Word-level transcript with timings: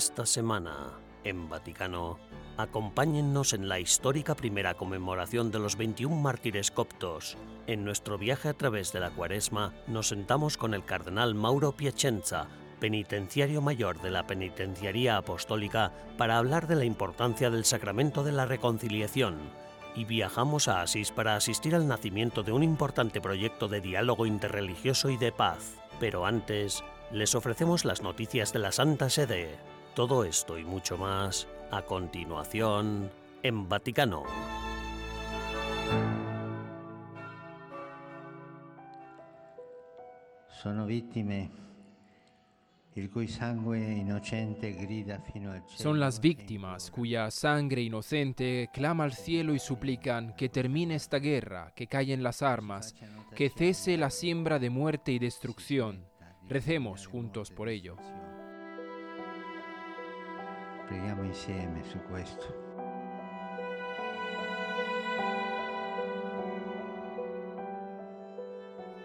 Esta 0.00 0.24
semana, 0.24 0.92
en 1.24 1.50
Vaticano, 1.50 2.18
acompáñennos 2.56 3.52
en 3.52 3.68
la 3.68 3.80
histórica 3.80 4.34
primera 4.34 4.72
conmemoración 4.72 5.50
de 5.50 5.58
los 5.58 5.76
21 5.76 6.16
mártires 6.16 6.70
coptos. 6.70 7.36
En 7.66 7.84
nuestro 7.84 8.16
viaje 8.16 8.48
a 8.48 8.54
través 8.54 8.94
de 8.94 9.00
la 9.00 9.10
cuaresma, 9.10 9.74
nos 9.86 10.08
sentamos 10.08 10.56
con 10.56 10.72
el 10.72 10.86
cardenal 10.86 11.34
Mauro 11.34 11.72
Piacenza, 11.72 12.48
penitenciario 12.80 13.60
mayor 13.60 14.00
de 14.00 14.10
la 14.10 14.26
Penitenciaría 14.26 15.18
Apostólica, 15.18 15.92
para 16.16 16.38
hablar 16.38 16.66
de 16.66 16.76
la 16.76 16.86
importancia 16.86 17.50
del 17.50 17.66
sacramento 17.66 18.24
de 18.24 18.32
la 18.32 18.46
reconciliación, 18.46 19.36
y 19.94 20.06
viajamos 20.06 20.68
a 20.68 20.80
Asís 20.80 21.10
para 21.10 21.36
asistir 21.36 21.74
al 21.74 21.86
nacimiento 21.86 22.42
de 22.42 22.52
un 22.52 22.62
importante 22.62 23.20
proyecto 23.20 23.68
de 23.68 23.82
diálogo 23.82 24.24
interreligioso 24.24 25.10
y 25.10 25.18
de 25.18 25.30
paz. 25.30 25.74
Pero 26.00 26.24
antes, 26.24 26.82
les 27.12 27.34
ofrecemos 27.34 27.84
las 27.84 28.00
noticias 28.00 28.54
de 28.54 28.60
la 28.60 28.72
Santa 28.72 29.10
Sede. 29.10 29.58
Todo 29.94 30.24
esto 30.24 30.58
y 30.58 30.64
mucho 30.64 30.96
más 30.96 31.48
a 31.70 31.82
continuación 31.82 33.10
en 33.42 33.68
Vaticano. 33.68 34.24
Sono 40.62 40.86
vittime 40.86 41.50
Son 45.66 46.00
las 46.00 46.20
víctimas 46.20 46.90
cuya 46.90 47.30
sangre 47.30 47.82
inocente 47.82 48.68
clama 48.72 49.04
al 49.04 49.12
cielo 49.12 49.54
y 49.54 49.58
suplican 49.58 50.34
que 50.34 50.48
termine 50.48 50.96
esta 50.96 51.18
guerra, 51.18 51.72
que 51.74 51.86
callen 51.86 52.22
las 52.22 52.42
armas, 52.42 52.94
que 53.34 53.48
cese 53.48 53.96
la 53.96 54.10
siembra 54.10 54.58
de 54.58 54.70
muerte 54.70 55.12
y 55.12 55.18
destrucción. 55.18 56.04
Recemos 56.48 57.06
juntos 57.06 57.50
por 57.52 57.68
ello. 57.68 57.96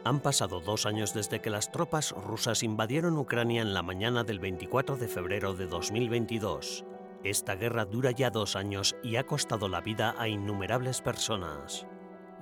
Han 0.03 0.19
pasado 0.19 0.61
dos 0.61 0.85
años 0.85 1.15
desde 1.15 1.41
que 1.41 1.49
las 1.49 1.71
tropas 1.71 2.11
rusas 2.11 2.61
invadieron 2.61 3.17
Ucrania 3.17 3.63
en 3.63 3.73
la 3.73 3.81
mañana 3.81 4.23
del 4.23 4.39
24 4.39 4.97
de 4.97 5.07
febrero 5.07 5.55
de 5.55 5.65
2022. 5.65 6.85
Esta 7.23 7.55
guerra 7.55 7.85
dura 7.85 8.11
ya 8.11 8.29
dos 8.29 8.55
años 8.55 8.95
y 9.01 9.15
ha 9.15 9.25
costado 9.25 9.67
la 9.67 9.81
vida 9.81 10.13
a 10.19 10.27
innumerables 10.27 11.01
personas. 11.01 11.87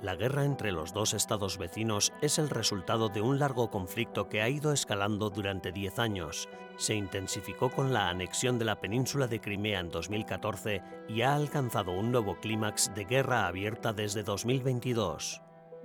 La 0.04 0.16
guerra 0.16 0.44
entre 0.44 0.70
los 0.70 0.92
dos 0.92 1.14
estados 1.14 1.56
vecinos 1.56 2.12
es 2.20 2.38
el 2.38 2.50
resultado 2.50 3.08
de 3.08 3.22
un 3.22 3.38
largo 3.38 3.70
conflicto 3.70 4.28
que 4.28 4.42
ha 4.42 4.50
ido 4.50 4.70
escalando 4.70 5.30
durante 5.30 5.72
diez 5.72 5.98
años. 5.98 6.46
Se 6.76 6.94
intensificó 6.94 7.70
con 7.70 7.94
la 7.94 8.10
anexión 8.10 8.58
de 8.58 8.66
la 8.66 8.82
península 8.82 9.28
de 9.28 9.40
Crimea 9.40 9.80
en 9.80 9.88
2014 9.88 10.82
y 11.08 11.22
ha 11.22 11.34
alcanzado 11.34 11.92
un 11.92 12.12
nuevo 12.12 12.36
clímax 12.38 12.94
de 12.94 13.06
guerra 13.06 13.46
abierta 13.46 13.94
desde 13.94 14.24
2022. 14.24 15.40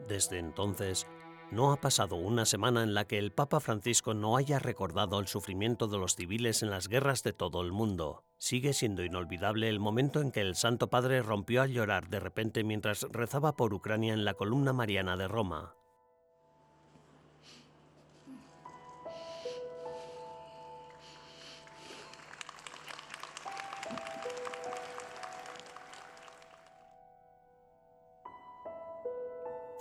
Desde 0.10 0.38
entonces, 0.38 1.08
no 1.50 1.72
ha 1.72 1.78
pasado 1.78 2.18
una 2.18 2.44
semana 2.44 2.84
en 2.84 2.94
la 2.94 3.06
que 3.06 3.20
el 3.20 3.32
Papa 3.32 3.62
Francisco 3.62 4.14
no 4.14 4.36
haya 4.36 4.60
recordado 4.60 5.22
el 5.22 5.28
sufrimiento 5.28 5.88
de 5.88 5.98
los 5.98 6.18
civiles 6.18 6.62
en 6.62 6.72
las 6.72 6.90
guerras 6.90 7.24
de 7.24 7.32
todo 7.32 7.62
el 7.62 7.72
mundo. 7.72 8.26
Sigue 8.40 8.72
siendo 8.72 9.04
inolvidable 9.04 9.68
el 9.68 9.82
momento 9.82 10.22
en 10.22 10.32
que 10.32 10.40
el 10.40 10.56
Santo 10.56 10.90
Padre 10.90 11.22
rompió 11.22 11.62
a 11.62 11.68
llorar 11.68 12.08
de 12.08 12.22
repente 12.22 12.64
mientras 12.64 13.06
rezaba 13.12 13.58
por 13.58 13.74
Ucrania 13.74 14.14
en 14.14 14.24
la 14.24 14.34
columna 14.34 14.72
mariana 14.72 15.18
de 15.18 15.28
Roma. 15.28 15.76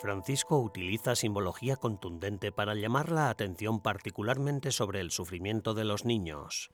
Francisco 0.01 0.59
utiliza 0.59 1.15
simbología 1.15 1.77
contundente 1.77 2.51
para 2.51 2.75
llamar 2.75 3.11
la 3.11 3.31
atención 3.31 3.81
particularmente 3.81 4.73
sobre 4.73 5.01
el 5.01 5.13
sufrimiento 5.13 5.75
de 5.75 5.85
los 5.85 6.05
niños. 6.05 6.73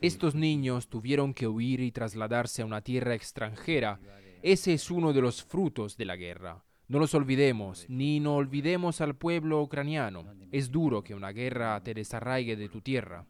Estos 0.00 0.34
niños 0.34 0.88
tuvieron 0.88 1.34
que 1.34 1.46
huir 1.46 1.80
y 1.80 1.92
trasladarse 1.92 2.62
a 2.62 2.66
una 2.66 2.80
tierra 2.80 3.14
extranjera. 3.14 4.00
Ese 4.42 4.74
es 4.74 4.90
uno 4.90 5.12
de 5.12 5.20
los 5.20 5.44
frutos 5.44 5.96
de 5.96 6.04
la 6.04 6.16
guerra. 6.16 6.64
No 6.88 6.98
los 6.98 7.14
olvidemos, 7.14 7.86
ni 7.88 8.18
no 8.18 8.34
olvidemos 8.34 9.00
al 9.00 9.14
pueblo 9.14 9.62
ucraniano. 9.62 10.24
Es 10.50 10.72
duro 10.72 11.04
que 11.04 11.14
una 11.14 11.30
guerra 11.30 11.80
te 11.84 11.94
desarraigue 11.94 12.56
de 12.56 12.68
tu 12.68 12.80
tierra. 12.80 13.26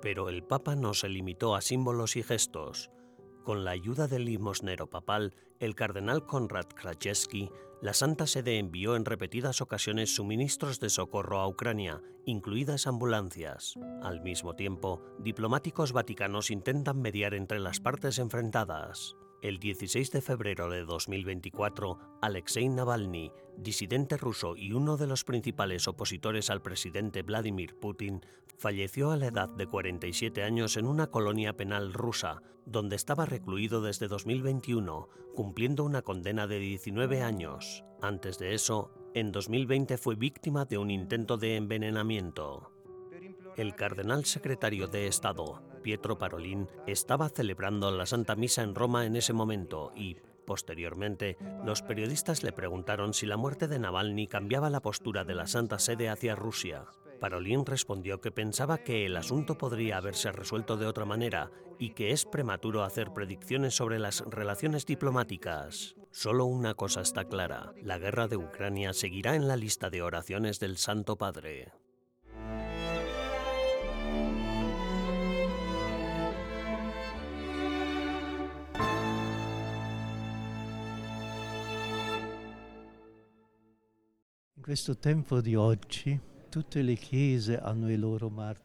Pero 0.00 0.28
el 0.28 0.44
Papa 0.44 0.76
no 0.76 0.94
se 0.94 1.08
limitó 1.08 1.56
a 1.56 1.60
símbolos 1.60 2.14
y 2.16 2.22
gestos. 2.22 2.90
Con 3.42 3.64
la 3.64 3.72
ayuda 3.72 4.06
del 4.06 4.26
limosnero 4.26 4.88
papal, 4.88 5.34
el 5.60 5.74
cardenal 5.74 6.26
Konrad 6.26 6.66
Krajewski, 6.74 7.50
la 7.82 7.92
Santa 7.92 8.26
Sede 8.26 8.58
envió 8.58 8.96
en 8.96 9.04
repetidas 9.04 9.60
ocasiones 9.60 10.14
suministros 10.14 10.80
de 10.80 10.88
socorro 10.88 11.40
a 11.40 11.48
Ucrania, 11.48 12.02
incluidas 12.24 12.86
ambulancias. 12.86 13.74
Al 14.02 14.22
mismo 14.22 14.54
tiempo, 14.54 15.02
diplomáticos 15.18 15.92
vaticanos 15.92 16.50
intentan 16.50 17.00
mediar 17.00 17.34
entre 17.34 17.60
las 17.60 17.80
partes 17.80 18.18
enfrentadas. 18.18 19.16
El 19.42 19.58
16 19.58 20.12
de 20.12 20.22
febrero 20.22 20.70
de 20.70 20.84
2024, 20.84 21.98
Alexei 22.22 22.68
Navalny, 22.70 23.30
disidente 23.58 24.16
ruso 24.16 24.56
y 24.56 24.72
uno 24.72 24.96
de 24.96 25.06
los 25.06 25.24
principales 25.24 25.86
opositores 25.88 26.48
al 26.48 26.62
presidente 26.62 27.22
Vladimir 27.22 27.76
Putin, 27.78 28.24
falleció 28.56 29.10
a 29.10 29.16
la 29.18 29.26
edad 29.26 29.50
de 29.50 29.66
47 29.66 30.42
años 30.42 30.78
en 30.78 30.86
una 30.86 31.08
colonia 31.08 31.54
penal 31.54 31.92
rusa, 31.92 32.42
donde 32.64 32.96
estaba 32.96 33.26
recluido 33.26 33.82
desde 33.82 34.08
2021, 34.08 35.10
cumpliendo 35.34 35.84
una 35.84 36.00
condena 36.00 36.46
de 36.46 36.58
19 36.58 37.22
años. 37.22 37.84
Antes 38.00 38.38
de 38.38 38.54
eso, 38.54 38.90
en 39.14 39.32
2020 39.32 39.98
fue 39.98 40.14
víctima 40.14 40.64
de 40.64 40.78
un 40.78 40.90
intento 40.90 41.36
de 41.36 41.56
envenenamiento. 41.56 42.72
El 43.56 43.74
cardenal 43.74 44.24
secretario 44.24 44.88
de 44.88 45.06
Estado, 45.06 45.62
Pietro 45.86 46.18
Parolin, 46.18 46.68
estaba 46.88 47.28
celebrando 47.28 47.92
la 47.92 48.06
Santa 48.06 48.34
Misa 48.34 48.64
en 48.64 48.74
Roma 48.74 49.06
en 49.06 49.14
ese 49.14 49.32
momento 49.32 49.92
y, 49.94 50.16
posteriormente, 50.44 51.36
los 51.64 51.82
periodistas 51.82 52.42
le 52.42 52.50
preguntaron 52.50 53.14
si 53.14 53.24
la 53.24 53.36
muerte 53.36 53.68
de 53.68 53.78
Navalny 53.78 54.26
cambiaba 54.26 54.68
la 54.68 54.82
postura 54.82 55.22
de 55.22 55.36
la 55.36 55.46
Santa 55.46 55.78
Sede 55.78 56.08
hacia 56.08 56.34
Rusia. 56.34 56.86
Parolin 57.20 57.64
respondió 57.64 58.20
que 58.20 58.32
pensaba 58.32 58.78
que 58.78 59.06
el 59.06 59.16
asunto 59.16 59.58
podría 59.58 59.98
haberse 59.98 60.32
resuelto 60.32 60.76
de 60.76 60.86
otra 60.86 61.04
manera 61.04 61.52
y 61.78 61.90
que 61.90 62.10
es 62.10 62.24
prematuro 62.24 62.82
hacer 62.82 63.12
predicciones 63.12 63.76
sobre 63.76 64.00
las 64.00 64.24
relaciones 64.26 64.86
diplomáticas. 64.86 65.94
Solo 66.10 66.46
una 66.46 66.74
cosa 66.74 67.00
está 67.00 67.26
clara, 67.26 67.74
la 67.80 67.98
guerra 67.98 68.26
de 68.26 68.36
Ucrania 68.36 68.92
seguirá 68.92 69.36
en 69.36 69.46
la 69.46 69.54
lista 69.54 69.88
de 69.88 70.02
oraciones 70.02 70.58
del 70.58 70.78
Santo 70.78 71.14
Padre. 71.14 71.70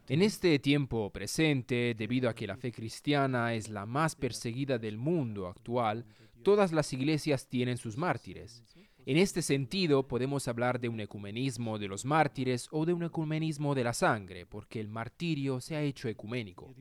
En 0.08 0.20
este 0.20 0.58
tiempo 0.58 1.10
presente, 1.10 1.94
debido 1.96 2.28
a 2.28 2.34
que 2.34 2.48
la 2.48 2.56
fe 2.56 2.72
cristiana 2.72 3.54
es 3.54 3.68
la 3.68 3.86
más 3.86 4.16
perseguida 4.16 4.78
del 4.78 4.98
mundo 4.98 5.46
actual, 5.46 6.04
todas 6.42 6.72
las 6.72 6.92
iglesias 6.92 7.46
tienen 7.46 7.76
sus 7.76 7.96
mártires. 7.96 8.64
En 9.06 9.16
este 9.16 9.42
sentido, 9.42 10.08
podemos 10.08 10.48
hablar 10.48 10.80
de 10.80 10.88
un 10.88 10.98
ecumenismo 10.98 11.78
de 11.78 11.86
los 11.86 12.04
mártires 12.04 12.68
o 12.72 12.84
de 12.84 12.94
un 12.94 13.04
ecumenismo 13.04 13.74
de 13.74 13.84
la 13.84 13.92
sangre, 13.92 14.44
porque 14.44 14.80
el 14.80 14.88
martirio 14.88 15.60
se 15.60 15.76
ha 15.76 15.82
hecho 15.82 16.08
ecuménico. 16.08 16.74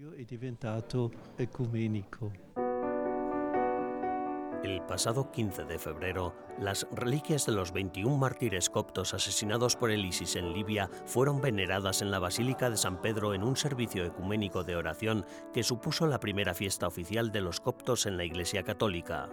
El 4.63 4.79
pasado 4.83 5.31
15 5.31 5.65
de 5.65 5.79
febrero, 5.79 6.35
las 6.59 6.85
reliquias 6.91 7.47
de 7.47 7.51
los 7.51 7.71
21 7.71 8.15
mártires 8.15 8.69
coptos 8.69 9.15
asesinados 9.15 9.75
por 9.75 9.89
el 9.89 10.05
ISIS 10.05 10.35
en 10.35 10.53
Libia 10.53 10.87
fueron 11.07 11.41
veneradas 11.41 12.03
en 12.03 12.11
la 12.11 12.19
Basílica 12.19 12.69
de 12.69 12.77
San 12.77 13.01
Pedro 13.01 13.33
en 13.33 13.43
un 13.43 13.55
servicio 13.55 14.05
ecuménico 14.05 14.63
de 14.63 14.75
oración 14.75 15.25
que 15.51 15.63
supuso 15.63 16.05
la 16.05 16.19
primera 16.19 16.53
fiesta 16.53 16.85
oficial 16.85 17.31
de 17.31 17.41
los 17.41 17.59
coptos 17.59 18.05
en 18.05 18.17
la 18.17 18.23
Iglesia 18.23 18.61
Católica. 18.61 19.29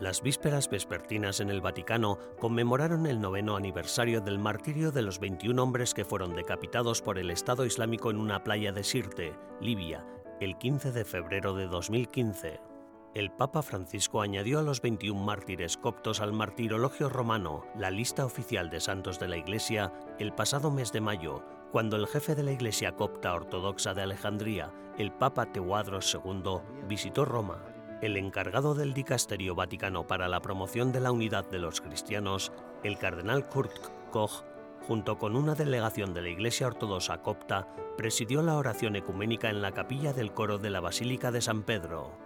Las 0.00 0.22
vísperas 0.22 0.68
vespertinas 0.68 1.38
en 1.38 1.50
el 1.50 1.60
Vaticano 1.60 2.18
conmemoraron 2.40 3.06
el 3.06 3.20
noveno 3.20 3.54
aniversario 3.54 4.22
del 4.22 4.40
martirio 4.40 4.90
de 4.90 5.02
los 5.02 5.20
21 5.20 5.62
hombres 5.62 5.94
que 5.94 6.04
fueron 6.04 6.34
decapitados 6.34 7.00
por 7.00 7.20
el 7.20 7.30
Estado 7.30 7.64
Islámico 7.64 8.10
en 8.10 8.18
una 8.18 8.42
playa 8.42 8.72
de 8.72 8.82
Sirte, 8.82 9.34
Libia, 9.60 10.04
el 10.40 10.58
15 10.58 10.90
de 10.90 11.04
febrero 11.04 11.54
de 11.54 11.68
2015 11.68 12.73
el 13.14 13.30
Papa 13.30 13.62
Francisco 13.62 14.22
añadió 14.22 14.58
a 14.58 14.62
los 14.62 14.82
21 14.82 15.22
mártires 15.22 15.76
coptos 15.76 16.20
al 16.20 16.32
martirologio 16.32 17.08
romano, 17.08 17.64
la 17.78 17.92
lista 17.92 18.26
oficial 18.26 18.70
de 18.70 18.80
santos 18.80 19.20
de 19.20 19.28
la 19.28 19.36
Iglesia, 19.36 19.92
el 20.18 20.32
pasado 20.32 20.72
mes 20.72 20.90
de 20.90 21.00
mayo, 21.00 21.44
cuando 21.70 21.94
el 21.94 22.08
jefe 22.08 22.34
de 22.34 22.42
la 22.42 22.50
Iglesia 22.50 22.96
copta 22.96 23.32
ortodoxa 23.32 23.94
de 23.94 24.02
Alejandría, 24.02 24.72
el 24.98 25.12
Papa 25.12 25.52
Tewadros 25.52 26.12
II, 26.12 26.60
visitó 26.88 27.24
Roma, 27.24 27.62
el 28.02 28.16
encargado 28.16 28.74
del 28.74 28.94
dicasterio 28.94 29.54
vaticano 29.54 30.08
para 30.08 30.26
la 30.26 30.40
promoción 30.40 30.90
de 30.90 31.00
la 31.00 31.12
unidad 31.12 31.48
de 31.48 31.60
los 31.60 31.80
cristianos, 31.80 32.52
el 32.82 32.98
cardenal 32.98 33.48
Kurt 33.48 34.10
Koch, 34.10 34.44
junto 34.88 35.18
con 35.18 35.36
una 35.36 35.54
delegación 35.54 36.14
de 36.14 36.22
la 36.22 36.30
Iglesia 36.30 36.66
Ortodoxa 36.66 37.22
copta, 37.22 37.68
presidió 37.96 38.42
la 38.42 38.56
oración 38.56 38.96
ecuménica 38.96 39.50
en 39.50 39.62
la 39.62 39.70
capilla 39.70 40.12
del 40.12 40.32
coro 40.32 40.58
de 40.58 40.70
la 40.70 40.80
Basílica 40.80 41.30
de 41.30 41.40
San 41.40 41.62
Pedro. 41.62 42.23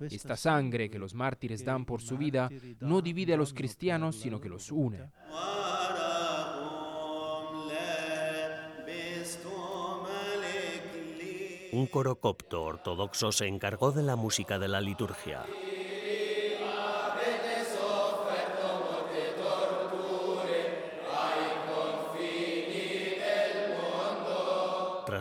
Esta 0.00 0.36
sangre 0.36 0.88
que 0.88 0.98
los 0.98 1.14
mártires 1.14 1.64
dan 1.64 1.84
por 1.84 2.00
su 2.00 2.16
vida 2.16 2.48
no 2.80 3.02
divide 3.02 3.34
a 3.34 3.36
los 3.36 3.52
cristianos, 3.52 4.16
sino 4.16 4.40
que 4.40 4.48
los 4.48 4.72
une. 4.72 5.10
Un 11.72 11.86
coro 11.86 12.18
copto 12.18 12.62
ortodoxo 12.62 13.30
se 13.30 13.46
encargó 13.46 13.92
de 13.92 14.02
la 14.02 14.16
música 14.16 14.58
de 14.58 14.68
la 14.68 14.80
liturgia. 14.80 15.44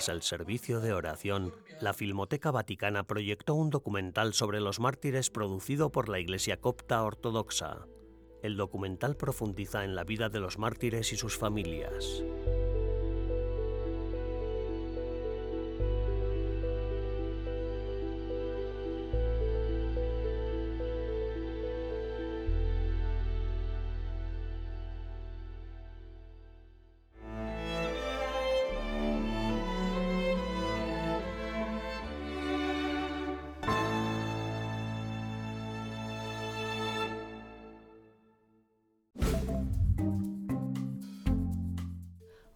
El 0.07 0.21
servicio 0.21 0.79
de 0.79 0.93
oración, 0.93 1.53
la 1.81 1.93
Filmoteca 1.93 2.51
Vaticana 2.51 3.03
proyectó 3.03 3.53
un 3.53 3.69
documental 3.69 4.33
sobre 4.33 4.61
los 4.61 4.79
mártires 4.79 5.29
producido 5.29 5.91
por 5.91 6.07
la 6.07 6.19
Iglesia 6.19 6.57
copta 6.57 7.03
ortodoxa. 7.03 7.85
El 8.41 8.55
documental 8.55 9.17
profundiza 9.17 9.83
en 9.83 9.95
la 9.95 10.05
vida 10.05 10.29
de 10.29 10.39
los 10.39 10.57
mártires 10.57 11.11
y 11.11 11.17
sus 11.17 11.37
familias. 11.37 12.23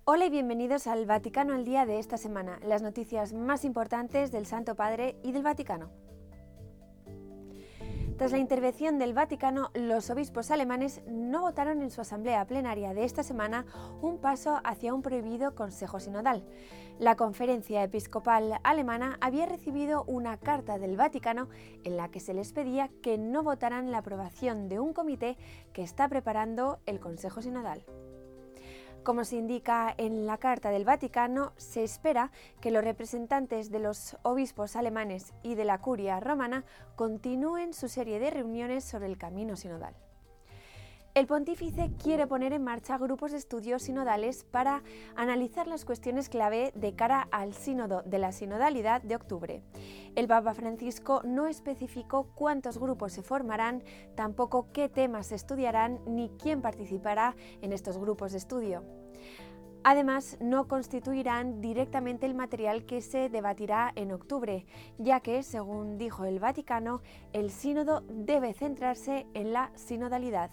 Hola 0.05 0.25
y 0.25 0.29
bienvenidos 0.29 0.88
al 0.88 1.05
Vaticano 1.05 1.53
al 1.53 1.63
día 1.63 1.85
de 1.85 1.97
esta 1.97 2.17
semana, 2.17 2.59
las 2.61 2.81
noticias 2.81 3.31
más 3.31 3.63
importantes 3.63 4.33
del 4.33 4.45
Santo 4.45 4.75
Padre 4.75 5.15
y 5.23 5.31
del 5.31 5.44
Vaticano. 5.44 5.91
Tras 8.17 8.33
la 8.33 8.38
intervención 8.38 9.00
del 9.00 9.13
Vaticano, 9.13 9.69
los 9.73 10.09
obispos 10.09 10.51
alemanes 10.51 11.01
no 11.07 11.39
votaron 11.39 11.81
en 11.81 11.89
su 11.89 12.01
asamblea 12.01 12.45
plenaria 12.45 12.94
de 12.94 13.05
esta 13.05 13.23
semana 13.23 13.65
un 14.01 14.17
paso 14.17 14.59
hacia 14.65 14.94
un 14.94 15.03
prohibido 15.03 15.55
Consejo 15.55 16.01
Sinodal. 16.01 16.44
La 17.00 17.15
conferencia 17.15 17.81
episcopal 17.81 18.59
alemana 18.65 19.17
había 19.21 19.45
recibido 19.45 20.03
una 20.03 20.35
carta 20.35 20.79
del 20.79 20.97
Vaticano 20.97 21.47
en 21.85 21.95
la 21.95 22.11
que 22.11 22.19
se 22.19 22.33
les 22.33 22.51
pedía 22.51 22.89
que 23.01 23.17
no 23.17 23.41
votaran 23.41 23.89
la 23.89 24.00
aprobación 24.00 24.67
de 24.67 24.81
un 24.81 24.91
comité 24.91 25.38
que 25.71 25.81
está 25.81 26.09
preparando 26.09 26.79
el 26.85 27.00
Consejo 27.00 27.41
Sinodal. 27.41 27.85
Como 29.03 29.25
se 29.25 29.35
indica 29.35 29.94
en 29.97 30.25
la 30.25 30.38
Carta 30.38 30.69
del 30.69 30.85
Vaticano, 30.85 31.51
se 31.57 31.83
espera 31.83 32.31
que 32.61 32.71
los 32.71 32.85
representantes 32.85 33.69
de 33.69 33.79
los 33.79 34.15
obispos 34.21 34.77
alemanes 34.77 35.33
y 35.44 35.55
de 35.55 35.65
la 35.65 35.79
curia 35.79 36.21
romana 36.21 36.63
continúen 36.95 37.73
su 37.73 37.89
serie 37.89 38.19
de 38.19 38.29
reuniones 38.29 38.85
sobre 38.85 39.07
el 39.07 39.17
camino 39.17 39.57
sinodal. 39.57 39.94
El 41.13 41.27
pontífice 41.27 41.92
quiere 42.01 42.25
poner 42.25 42.54
en 42.54 42.63
marcha 42.63 42.98
grupos 42.98 43.33
de 43.33 43.38
estudios 43.38 43.83
sinodales 43.83 44.45
para 44.45 44.81
analizar 45.15 45.68
las 45.68 45.86
cuestiones 45.86 46.27
clave 46.27 46.71
de 46.74 46.95
cara 46.95 47.27
al 47.30 47.54
sínodo 47.54 48.01
de 48.01 48.18
la 48.18 48.31
sinodalidad 48.31 49.04
de 49.04 49.15
octubre. 49.15 49.62
El 50.15 50.27
Papa 50.27 50.56
Francisco 50.56 51.21
no 51.24 51.45
especificó 51.45 52.31
cuántos 52.33 52.80
grupos 52.80 53.13
se 53.13 53.21
formarán, 53.21 53.83
tampoco 54.15 54.71
qué 54.74 54.89
temas 54.89 55.27
se 55.27 55.36
estudiarán 55.36 56.00
ni 56.07 56.30
quién 56.30 56.63
participará 56.63 57.36
en 57.62 57.74
estos 57.74 58.00
grupos 58.00 58.31
de 58.31 58.39
estudio. 58.39 58.83
Además, 59.83 60.39
no 60.42 60.68
constituirán 60.68 61.62
directamente 61.62 62.25
el 62.25 62.33
material 62.33 62.86
que 62.86 63.01
se 63.01 63.30
debatirá 63.30 63.92
en 63.95 64.13
octubre, 64.13 64.65
ya 64.98 65.19
que, 65.19 65.44
según 65.44 66.00
dijo 66.00 66.25
el 66.25 66.39
Vaticano, 66.39 67.01
el 67.33 67.51
sínodo 67.51 68.01
debe 68.07 68.54
centrarse 68.54 69.27
en 69.36 69.54
la 69.54 69.71
sinodalidad. 69.75 70.50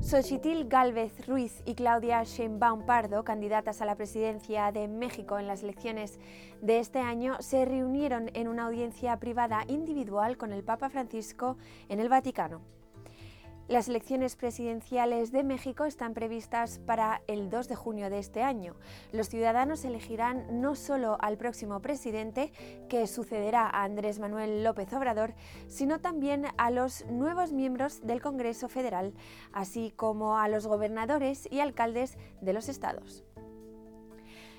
Xochitl 0.00 0.68
Galvez 0.68 1.26
Ruiz 1.26 1.62
y 1.64 1.74
Claudia 1.74 2.22
Sheinbaum 2.22 2.86
Pardo, 2.86 3.24
candidatas 3.24 3.82
a 3.82 3.86
la 3.86 3.96
presidencia 3.96 4.70
de 4.70 4.86
México 4.86 5.38
en 5.38 5.48
las 5.48 5.62
elecciones 5.62 6.20
de 6.60 6.78
este 6.78 7.00
año, 7.00 7.36
se 7.40 7.64
reunieron 7.64 8.30
en 8.34 8.46
una 8.46 8.66
audiencia 8.66 9.18
privada 9.18 9.64
individual 9.66 10.36
con 10.36 10.52
el 10.52 10.62
Papa 10.62 10.90
Francisco 10.90 11.56
en 11.88 11.98
el 11.98 12.08
Vaticano. 12.08 12.60
Las 13.68 13.88
elecciones 13.88 14.36
presidenciales 14.36 15.32
de 15.32 15.42
México 15.42 15.86
están 15.86 16.14
previstas 16.14 16.78
para 16.78 17.22
el 17.26 17.50
2 17.50 17.66
de 17.66 17.74
junio 17.74 18.10
de 18.10 18.20
este 18.20 18.44
año. 18.44 18.76
Los 19.10 19.28
ciudadanos 19.28 19.84
elegirán 19.84 20.60
no 20.60 20.76
solo 20.76 21.16
al 21.20 21.36
próximo 21.36 21.80
presidente, 21.80 22.52
que 22.88 23.08
sucederá 23.08 23.62
a 23.66 23.82
Andrés 23.82 24.20
Manuel 24.20 24.62
López 24.62 24.92
Obrador, 24.92 25.34
sino 25.66 26.00
también 26.00 26.46
a 26.58 26.70
los 26.70 27.06
nuevos 27.06 27.52
miembros 27.52 28.06
del 28.06 28.22
Congreso 28.22 28.68
Federal, 28.68 29.14
así 29.52 29.92
como 29.96 30.38
a 30.38 30.46
los 30.46 30.68
gobernadores 30.68 31.48
y 31.50 31.58
alcaldes 31.58 32.18
de 32.40 32.52
los 32.52 32.68
estados. 32.68 33.24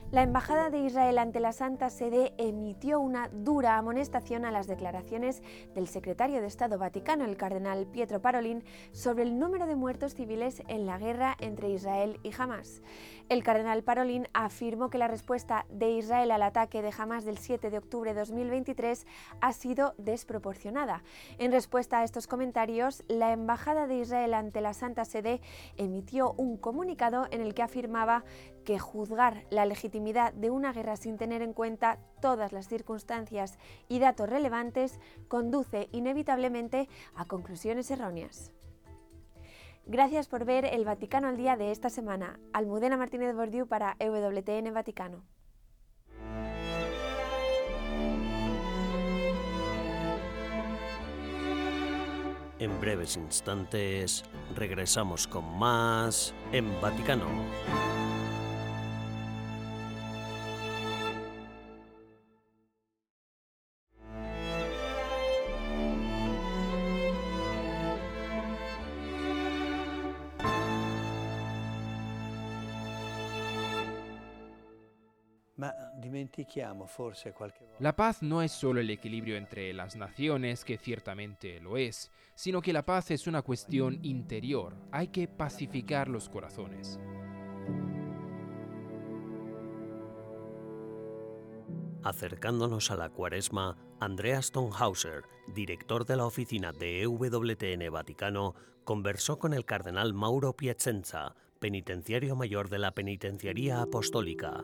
La 0.09 0.23
Embajada 0.23 0.69
de 0.69 0.79
Israel 0.79 1.17
ante 1.17 1.41
la 1.41 1.51
Santa 1.51 1.89
Sede 1.89 2.33
emitió 2.37 3.01
una 3.01 3.27
dura 3.27 3.77
amonestación 3.77 4.45
a 4.45 4.51
las 4.51 4.65
declaraciones 4.65 5.43
del 5.75 5.89
secretario 5.89 6.39
de 6.39 6.47
Estado 6.47 6.77
Vaticano, 6.77 7.25
el 7.25 7.35
cardenal 7.35 7.87
Pietro 7.87 8.21
Parolin, 8.21 8.63
sobre 8.93 9.23
el 9.23 9.37
número 9.37 9.67
de 9.67 9.75
muertos 9.75 10.15
civiles 10.15 10.63
en 10.69 10.85
la 10.85 10.97
guerra 10.97 11.35
entre 11.41 11.71
Israel 11.71 12.21
y 12.23 12.31
Hamas. 12.37 12.81
El 13.27 13.43
cardenal 13.43 13.83
Parolin 13.83 14.29
afirmó 14.31 14.89
que 14.89 14.97
la 14.97 15.09
respuesta 15.09 15.65
de 15.69 15.91
Israel 15.91 16.31
al 16.31 16.43
ataque 16.43 16.81
de 16.81 16.93
Hamas 16.97 17.25
del 17.25 17.37
7 17.37 17.69
de 17.69 17.77
octubre 17.77 18.13
de 18.13 18.21
2023 18.21 19.05
ha 19.41 19.51
sido 19.51 19.93
desproporcionada. 19.97 21.03
En 21.37 21.51
respuesta 21.51 21.99
a 21.99 22.05
estos 22.05 22.27
comentarios, 22.27 23.03
la 23.09 23.33
Embajada 23.33 23.87
de 23.87 23.99
Israel 23.99 24.35
ante 24.35 24.61
la 24.61 24.73
Santa 24.73 25.03
Sede 25.03 25.41
emitió 25.75 26.31
un 26.37 26.55
comunicado 26.55 27.27
en 27.31 27.41
el 27.41 27.53
que 27.53 27.63
afirmaba 27.63 28.23
que 28.67 28.79
juzgar 28.79 29.45
la 29.49 29.65
legitimidad 29.65 30.33
de 30.33 30.49
una 30.49 30.73
guerra 30.73 30.97
sin 30.97 31.15
tener 31.15 31.41
en 31.41 31.53
cuenta 31.53 31.99
todas 32.21 32.51
las 32.51 32.67
circunstancias 32.67 33.57
y 33.87 33.99
datos 33.99 34.29
relevantes 34.29 34.99
conduce 35.29 35.87
inevitablemente 35.93 36.89
a 37.15 37.23
conclusiones 37.23 37.89
erróneas. 37.91 38.51
Gracias 39.85 40.27
por 40.27 40.43
ver 40.43 40.65
el 40.65 40.83
Vaticano 40.83 41.29
al 41.29 41.37
día 41.37 41.55
de 41.55 41.71
esta 41.71 41.89
semana. 41.89 42.41
Almudena 42.51 42.97
Martínez 42.97 43.33
Bordiú 43.33 43.67
para 43.67 43.95
EWTN 43.99 44.73
Vaticano. 44.73 45.23
En 52.59 52.81
breves 52.81 53.15
instantes 53.15 54.25
regresamos 54.57 55.25
con 55.25 55.57
más 55.57 56.33
en 56.51 56.81
Vaticano. 56.81 57.27
La 77.79 77.95
paz 77.95 78.21
no 78.21 78.41
es 78.41 78.51
solo 78.51 78.79
el 78.79 78.89
equilibrio 78.89 79.37
entre 79.37 79.73
las 79.73 79.95
naciones, 79.95 80.65
que 80.65 80.77
ciertamente 80.77 81.59
lo 81.59 81.77
es, 81.77 82.11
sino 82.35 82.61
que 82.61 82.73
la 82.73 82.85
paz 82.85 83.11
es 83.11 83.27
una 83.27 83.41
cuestión 83.41 83.99
interior. 84.03 84.75
Hay 84.91 85.07
que 85.09 85.27
pacificar 85.27 86.07
los 86.07 86.29
corazones. 86.29 86.99
Acercándonos 92.03 92.91
a 92.91 92.95
la 92.95 93.09
cuaresma, 93.09 93.77
Andreas 93.99 94.51
Tonhauser, 94.51 95.23
director 95.53 96.05
de 96.05 96.15
la 96.15 96.25
oficina 96.25 96.71
de 96.71 97.01
EWTN 97.01 97.91
Vaticano, 97.91 98.55
conversó 98.85 99.39
con 99.39 99.53
el 99.53 99.65
cardenal 99.65 100.13
Mauro 100.13 100.53
Piacenza, 100.53 101.35
penitenciario 101.59 102.35
mayor 102.35 102.69
de 102.69 102.79
la 102.79 102.91
Penitenciaría 102.91 103.81
Apostólica. 103.81 104.63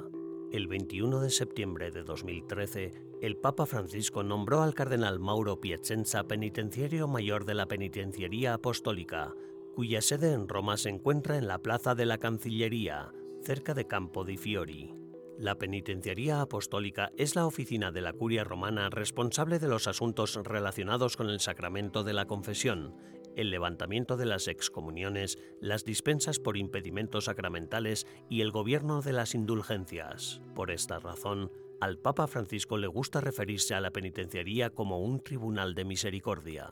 El 0.54 0.68
21 0.68 1.20
de 1.22 1.32
septiembre 1.32 1.90
de 1.90 2.04
2013, 2.04 2.94
el 3.24 3.38
Papa 3.38 3.66
Francisco 3.66 4.22
nombró 4.22 4.62
al 4.62 4.76
cardenal 4.76 5.20
Mauro 5.20 5.60
Piacenza 5.60 6.26
penitenciario 6.26 7.08
mayor 7.08 7.46
de 7.46 7.56
la 7.56 7.66
Penitenciaría 7.66 8.54
Apostólica, 8.54 9.34
cuya 9.74 10.00
sede 10.04 10.32
en 10.32 10.48
Roma 10.48 10.78
se 10.78 10.90
encuentra 10.90 11.40
en 11.40 11.48
la 11.48 11.58
Plaza 11.58 11.96
de 11.96 12.06
la 12.06 12.20
Cancillería, 12.20 13.12
cerca 13.42 13.74
de 13.74 13.88
Campo 13.88 14.26
di 14.26 14.38
Fiori. 14.38 14.94
La 15.40 15.56
Penitenciaría 15.56 16.40
Apostólica 16.40 17.12
es 17.18 17.36
la 17.36 17.48
oficina 17.48 17.92
de 17.92 18.02
la 18.02 18.14
Curia 18.14 18.44
Romana 18.44 18.92
responsable 18.92 19.58
de 19.58 19.70
los 19.70 19.88
asuntos 19.88 20.36
relacionados 20.44 21.18
con 21.18 21.32
el 21.32 21.40
sacramento 21.40 22.04
de 22.04 22.14
la 22.14 22.28
confesión, 22.28 22.94
el 23.36 23.50
levantamiento 23.50 24.18
de 24.18 24.26
las 24.26 24.48
excomuniones, 24.48 25.38
las 25.62 25.86
dispensas 25.86 26.40
por 26.40 26.58
impedimentos 26.58 27.26
sacramentales 27.26 28.08
y 28.30 28.42
el 28.42 28.52
gobierno 28.52 29.02
de 29.02 29.14
las 29.14 29.36
indulgencias. 29.36 30.42
Por 30.56 30.72
esta 30.72 31.00
razón, 31.00 31.52
al 31.82 31.98
Papa 31.98 32.28
Francisco 32.28 32.78
le 32.78 32.88
gusta 32.88 33.22
referirse 33.22 33.76
a 33.76 33.82
la 33.82 33.92
penitenciaría 33.92 34.70
como 34.70 35.00
un 35.00 35.22
tribunal 35.22 35.76
de 35.76 35.86
misericordia. 35.86 36.72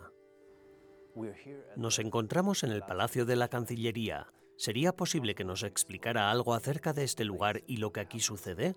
Nos 1.76 2.00
encontramos 2.00 2.64
en 2.64 2.72
el 2.72 2.84
Palacio 2.84 3.26
de 3.26 3.36
la 3.36 3.50
Cancillería, 3.50 4.32
¿Sería 4.62 4.96
posible 4.96 5.34
que 5.34 5.44
nos 5.44 5.64
explicara 5.64 6.30
algo 6.30 6.54
acerca 6.54 6.94
de 6.94 7.04
este 7.04 7.26
lugar 7.26 7.64
y 7.66 7.78
lo 7.78 7.92
que 7.92 8.00
aquí 8.00 8.20
sucede? 8.20 8.76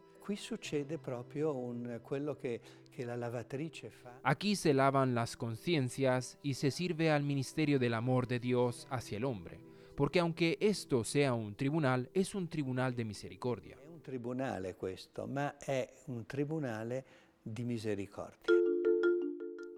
Aquí 4.23 4.57
se 4.57 4.73
lavan 4.73 5.15
las 5.15 5.37
conciencias 5.37 6.39
y 6.43 6.55
se 6.55 6.71
sirve 6.71 7.11
al 7.11 7.23
ministerio 7.23 7.79
del 7.79 7.95
amor 7.95 8.27
de 8.27 8.41
Dios 8.41 8.87
hacia 8.91 9.19
el 9.19 9.25
hombre, 9.25 9.61
porque 9.95 10.21
aunque 10.21 10.57
esto 10.61 11.05
sea 11.05 11.35
un 11.35 11.55
tribunal, 11.55 12.09
es 12.15 12.35
un 12.35 12.49
tribunal 12.49 12.95
de 12.95 13.05
misericordia. 13.05 13.77
Es 13.77 13.91
un 13.91 14.01
tribunal 14.01 14.65
esto, 14.67 15.27
ma 15.27 15.55
es 15.67 16.05
un 16.09 16.25
tribunal 16.25 17.05
de 17.45 17.65
misericordia. 17.65 18.55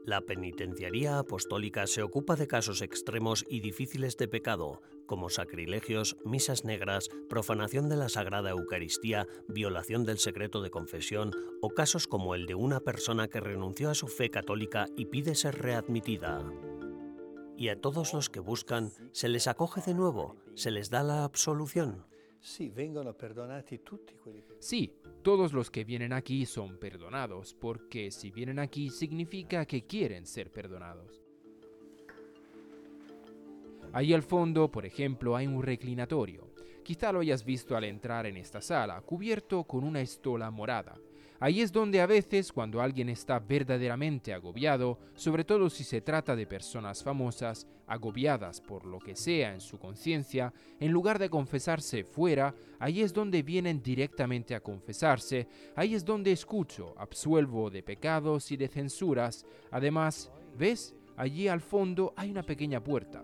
La 0.05 0.21
penitenciaría 0.21 1.19
apostólica 1.19 1.88
se 1.88 2.00
ocupa 2.00 2.37
de 2.37 2.47
casos 2.47 2.81
extremos 2.81 3.45
y 3.49 3.59
difíciles 3.59 4.17
de 4.17 4.29
pecado, 4.29 4.81
como 5.07 5.31
sacrilegios, 5.31 6.17
misas 6.25 6.65
negras, 6.65 7.09
profanación 7.29 7.89
de 7.89 7.97
la 7.97 8.09
Sagrada 8.09 8.51
Eucaristía, 8.51 9.27
violación 9.49 10.05
del 10.05 10.19
secreto 10.19 10.63
de 10.63 10.71
confesión 10.71 11.33
o 11.63 11.71
casos 11.71 12.07
como 12.07 12.35
el 12.35 12.47
de 12.47 12.55
una 12.55 12.81
persona 12.81 13.29
que 13.29 13.41
renunció 13.41 13.91
a 13.91 13.95
su 13.95 14.09
fe 14.09 14.31
católica 14.31 14.87
y 14.97 15.07
pide 15.07 15.35
ser 15.35 15.57
readmitida. 15.63 16.45
Y 17.57 17.69
a 17.69 17.81
todos 17.81 18.13
los 18.13 18.29
que 18.29 18.41
buscan 18.41 18.91
se 19.13 19.29
les 19.29 19.47
acoge 19.47 19.81
de 19.81 19.95
nuevo, 19.95 20.37
se 20.55 20.71
les 20.71 20.91
da 20.91 21.03
la 21.03 21.25
absolución. 21.25 22.05
Sí, 24.61 24.93
todos 25.23 25.53
los 25.53 25.71
que 25.71 25.85
vienen 25.85 26.13
aquí 26.13 26.47
son 26.47 26.79
perdonados, 26.79 27.55
porque 27.55 28.11
si 28.11 28.31
vienen 28.31 28.59
aquí 28.59 28.91
significa 28.91 29.67
que 29.67 29.87
quieren 29.87 30.27
ser 30.27 30.53
perdonados. 30.53 31.25
Ahí 33.93 34.12
al 34.12 34.23
fondo, 34.23 34.71
por 34.71 34.87
ejemplo, 34.87 35.37
hay 35.37 35.47
un 35.47 35.62
reclinatorio. 35.62 36.50
Quizá 36.83 37.12
lo 37.12 37.21
hayas 37.21 37.45
visto 37.45 37.76
al 37.76 37.85
entrar 37.85 38.26
en 38.26 38.37
esta 38.37 38.61
sala, 38.61 39.00
cubierto 39.00 39.64
con 39.64 39.85
una 39.85 40.00
estola 40.00 40.50
morada. 40.50 40.95
Ahí 41.38 41.61
es 41.61 41.71
donde 41.71 42.00
a 42.00 42.07
veces, 42.07 42.50
cuando 42.50 42.81
alguien 42.81 43.11
está 43.11 43.38
verdaderamente 43.38 44.33
agobiado, 44.33 44.99
sobre 45.14 45.45
todo 45.45 45.69
si 45.69 45.85
se 45.85 46.00
trata 46.00 46.35
de 46.35 46.47
personas 46.47 47.02
famosas, 47.02 47.66
agobiadas 47.87 48.61
por 48.62 48.87
lo 48.87 48.99
que 48.99 49.14
sea 49.14 49.52
en 49.52 49.61
su 49.61 49.78
conciencia, 49.78 50.52
en 50.81 50.93
lugar 50.93 51.19
de 51.19 51.28
confesarse 51.28 52.05
fuera, 52.05 52.55
ahí 52.78 53.02
es 53.02 53.12
donde 53.12 53.43
vienen 53.43 53.83
directamente 53.83 54.55
a 54.55 54.61
confesarse, 54.61 55.47
ahí 55.75 55.95
es 55.95 56.05
donde 56.05 56.33
escucho, 56.33 56.95
absuelvo 56.97 57.69
de 57.69 57.83
pecados 57.83 58.50
y 58.50 58.57
de 58.57 58.69
censuras. 58.69 59.45
Además, 59.71 60.33
¿ves? 60.57 60.95
Allí 61.19 61.49
al 61.49 61.61
fondo 61.61 62.14
hay 62.16 62.31
una 62.31 62.45
pequeña 62.45 62.83
puerta. 62.83 63.23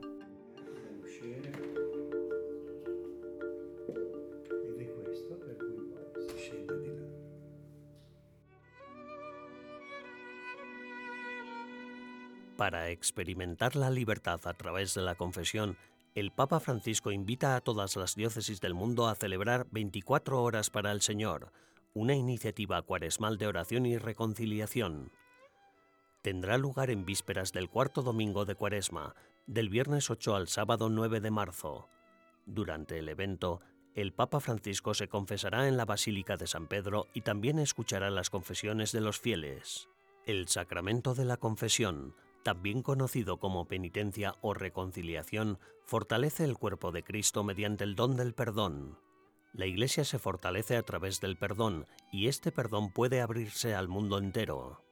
Para 12.63 12.91
experimentar 12.91 13.75
la 13.75 13.91
libertad 13.91 14.39
a 14.45 14.55
través 14.55 14.95
de 14.95 15.03
la 15.03 15.17
confesión, 15.17 15.77
el 16.15 16.31
Papa 16.31 16.61
Francisco 16.61 17.11
invita 17.11 17.57
a 17.57 17.61
todas 17.61 17.97
las 17.97 18.15
diócesis 18.15 18.61
del 18.61 18.73
mundo 18.73 19.09
a 19.09 19.17
celebrar 19.17 19.67
24 19.73 20.41
horas 20.41 20.71
para 20.71 20.93
el 20.93 21.01
Señor, 21.01 21.51
una 21.93 22.15
iniciativa 22.15 22.81
cuaresmal 22.83 23.37
de 23.37 23.49
oración 23.49 23.85
y 23.85 23.99
reconciliación. 23.99 25.11
Tendrá 26.23 26.57
lugar 26.57 26.91
en 26.91 27.05
vísperas 27.05 27.53
del 27.53 27.69
cuarto 27.69 28.01
domingo 28.01 28.45
de 28.45 28.55
Cuaresma, 28.55 29.17
del 29.49 29.69
viernes 29.69 30.09
8 30.09 30.37
al 30.37 30.47
sábado 30.47 30.89
9 30.89 31.19
de 31.19 31.33
marzo. 31.33 31.89
Durante 32.47 32.97
el 32.97 33.09
evento, 33.09 33.61
el 33.97 34.13
Papa 34.13 34.39
Francisco 34.39 34.95
se 34.95 35.09
confesará 35.09 35.67
en 35.67 35.77
la 35.77 35.85
Basílica 35.85 36.37
de 36.37 36.47
San 36.47 36.69
Pedro 36.69 37.09
y 37.13 37.23
también 37.23 37.59
escuchará 37.59 38.09
las 38.11 38.31
confesiones 38.31 38.93
de 38.93 39.01
los 39.01 39.19
fieles. 39.19 39.89
El 40.27 40.47
sacramento 40.47 41.17
de 41.17 41.25
la 41.25 41.39
confesión, 41.39 42.15
también 42.43 42.83
conocido 42.83 43.39
como 43.39 43.67
penitencia 43.67 44.35
o 44.41 44.55
reconciliación, 44.55 45.59
fortalece 45.85 46.45
el 46.45 46.59
cuerpo 46.59 46.93
de 46.93 47.03
Cristo 47.03 47.45
mediante 47.45 47.85
el 47.85 47.95
don 47.95 48.17
del 48.17 48.35
perdón. 48.35 48.99
La 49.53 49.67
Iglesia 49.67 50.05
se 50.05 50.19
fortalece 50.19 50.77
a 50.77 50.83
través 50.83 51.21
del 51.21 51.37
perdón 51.37 51.87
y 52.11 52.29
este 52.29 52.53
perdón 52.53 52.93
puede 52.93 53.21
abrirse 53.21 53.75
al 53.75 53.89
mundo 53.89 54.19
entero. 54.19 54.83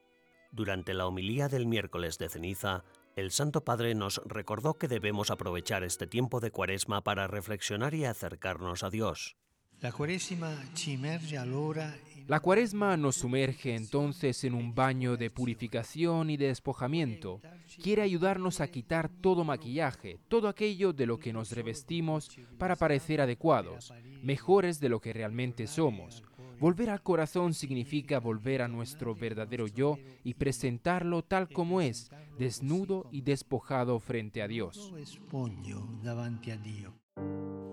Durante 0.53 0.95
la 0.95 1.07
homilía 1.07 1.49
del 1.49 1.67
miércoles 1.67 2.19
de 2.19 2.29
ceniza, 2.29 2.85
el 3.17 3.31
Santo 3.31 3.65
Padre 3.65 3.95
nos 3.95 4.21
recordó 4.27 4.75
que 4.75 4.89
debemos 4.89 5.31
aprovechar 5.31 5.85
este 5.85 6.07
tiempo 6.07 6.41
de 6.41 6.51
cuaresma 6.51 7.03
para 7.03 7.27
reflexionar 7.27 7.95
y 7.95 8.05
acercarnos 8.05 8.83
a 8.83 8.91
Dios. 8.91 9.37
La 9.81 9.93
la 12.31 12.39
cuaresma 12.39 12.97
nos 12.97 13.17
sumerge 13.17 13.75
entonces 13.75 14.45
en 14.45 14.55
un 14.55 14.73
baño 14.73 15.17
de 15.17 15.31
purificación 15.31 16.31
y 16.31 16.37
de 16.37 16.47
despojamiento. 16.47 17.41
Quiere 17.83 18.03
ayudarnos 18.03 18.61
a 18.61 18.69
quitar 18.69 19.09
todo 19.09 19.43
maquillaje, 19.43 20.21
todo 20.29 20.47
aquello 20.47 20.93
de 20.93 21.07
lo 21.07 21.19
que 21.19 21.33
nos 21.33 21.51
revestimos 21.51 22.31
para 22.57 22.77
parecer 22.77 23.21
adecuados, 23.21 23.93
mejores 24.23 24.79
de 24.79 24.91
lo 24.91 25.01
que 25.01 25.13
realmente 25.13 25.67
somos. 25.67 26.23
Volver 26.61 26.91
al 26.91 27.03
corazón 27.03 27.53
significa 27.53 28.21
volver 28.21 28.63
a 28.63 28.69
nuestro 28.69 29.17
verdadero 29.17 29.67
yo 29.67 29.99
y 30.23 30.35
presentarlo 30.35 31.25
tal 31.25 31.49
como 31.49 31.81
es, 31.81 32.13
desnudo 32.39 33.09
y 33.11 33.23
despojado 33.23 33.99
frente 33.99 34.41
a 34.41 34.47
Dios. 34.47 34.93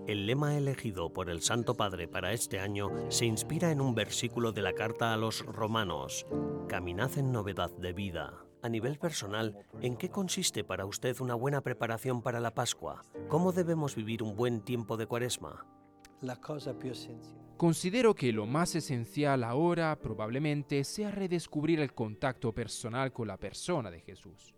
El 0.06 0.26
lema 0.26 0.56
elegido 0.56 1.12
por 1.12 1.28
el 1.28 1.42
Santo 1.42 1.76
Padre 1.76 2.08
para 2.08 2.32
este 2.32 2.60
año 2.60 2.88
se 3.10 3.26
inspira 3.26 3.70
en 3.70 3.82
un 3.82 3.94
versículo 3.94 4.52
de 4.52 4.62
la 4.62 4.72
carta 4.72 5.12
a 5.12 5.18
los 5.18 5.44
romanos, 5.44 6.26
Caminad 6.66 7.18
en 7.18 7.30
novedad 7.30 7.70
de 7.70 7.92
vida. 7.92 8.44
A 8.62 8.68
nivel 8.68 8.98
personal, 8.98 9.66
¿en 9.80 9.96
qué 9.96 10.08
consiste 10.10 10.64
para 10.64 10.86
usted 10.86 11.20
una 11.20 11.34
buena 11.34 11.60
preparación 11.60 12.22
para 12.22 12.40
la 12.40 12.54
Pascua? 12.54 13.02
¿Cómo 13.28 13.52
debemos 13.52 13.94
vivir 13.94 14.22
un 14.22 14.34
buen 14.34 14.62
tiempo 14.62 14.96
de 14.96 15.06
cuaresma? 15.06 15.66
Considero 17.56 18.14
que 18.14 18.32
lo 18.32 18.46
más 18.46 18.74
esencial 18.74 19.44
ahora 19.44 19.98
probablemente 20.00 20.84
sea 20.84 21.10
redescubrir 21.10 21.80
el 21.80 21.92
contacto 21.92 22.52
personal 22.52 23.12
con 23.12 23.28
la 23.28 23.36
persona 23.36 23.90
de 23.90 24.00
Jesús. 24.00 24.54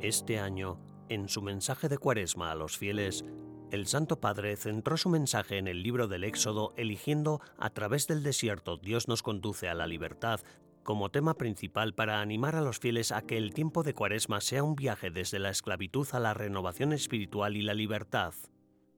Este 0.00 0.38
año, 0.38 0.78
en 1.08 1.28
su 1.28 1.42
mensaje 1.42 1.88
de 1.88 1.98
cuaresma 1.98 2.50
a 2.50 2.54
los 2.54 2.78
fieles, 2.78 3.24
el 3.70 3.86
Santo 3.86 4.20
Padre 4.20 4.56
centró 4.56 4.96
su 4.96 5.08
mensaje 5.08 5.58
en 5.58 5.68
el 5.68 5.82
libro 5.82 6.08
del 6.08 6.24
Éxodo 6.24 6.72
eligiendo 6.76 7.40
a 7.58 7.70
través 7.70 8.06
del 8.06 8.22
desierto 8.22 8.78
Dios 8.78 9.08
nos 9.08 9.22
conduce 9.22 9.68
a 9.68 9.74
la 9.74 9.86
libertad 9.86 10.40
como 10.82 11.10
tema 11.10 11.34
principal 11.34 11.92
para 11.92 12.22
animar 12.22 12.56
a 12.56 12.62
los 12.62 12.78
fieles 12.78 13.12
a 13.12 13.20
que 13.20 13.36
el 13.36 13.52
tiempo 13.52 13.82
de 13.82 13.92
Cuaresma 13.92 14.40
sea 14.40 14.62
un 14.62 14.74
viaje 14.74 15.10
desde 15.10 15.38
la 15.38 15.50
esclavitud 15.50 16.08
a 16.12 16.18
la 16.18 16.32
renovación 16.32 16.94
espiritual 16.94 17.58
y 17.58 17.62
la 17.62 17.74
libertad. 17.74 18.32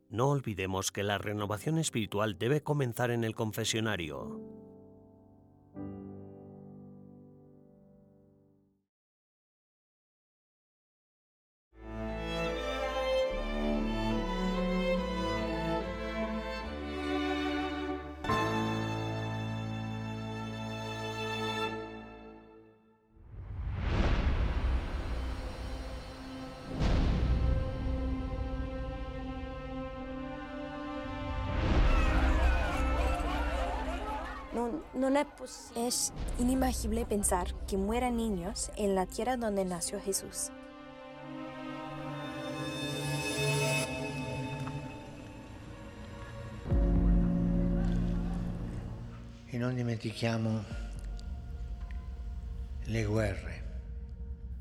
No 0.09 0.29
olvidemos 0.29 0.93
que 0.93 1.03
la 1.03 1.19
renovación 1.19 1.79
espiritual 1.79 2.39
debe 2.39 2.62
comenzar 2.62 3.11
en 3.11 3.25
el 3.25 3.35
confesionario. 3.35 4.41
Es 35.76 36.12
inimaginable 36.38 37.07
pensar 37.07 37.55
que 37.67 37.76
mueran 37.76 38.17
niños 38.17 38.71
en 38.76 38.95
la 38.95 39.07
tierra 39.07 39.37
donde 39.37 39.64
nació 39.64 40.00
Jesús. 40.00 40.50
E 49.52 49.59
non 49.59 49.75
dimentichiamo 49.75 50.62
le 52.87 53.02
guerre. 53.05 53.70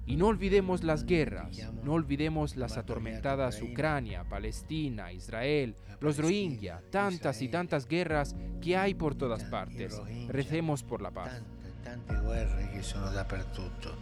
Y 0.09 0.15
no 0.15 0.25
olvidemos 0.25 0.83
las 0.83 1.05
guerras, 1.05 1.71
no 1.83 1.93
olvidemos 1.93 2.57
las 2.57 2.77
atormentadas 2.77 3.61
Ucrania, 3.61 4.23
Palestina, 4.23 5.11
Israel, 5.11 5.75
los 5.99 6.17
Rohingya, 6.17 6.81
tantas 6.89 7.43
y 7.43 7.47
tantas 7.47 7.87
guerras 7.87 8.35
que 8.59 8.75
hay 8.75 8.95
por 8.95 9.13
todas 9.13 9.43
partes. 9.43 10.01
Recemos 10.27 10.81
por 10.81 11.03
la 11.03 11.11
paz. 11.11 11.43
Tante, 11.83 12.15
guerre 12.21 12.71
che 12.73 12.81
sono 12.81 13.11
dappertutto. 13.11 13.93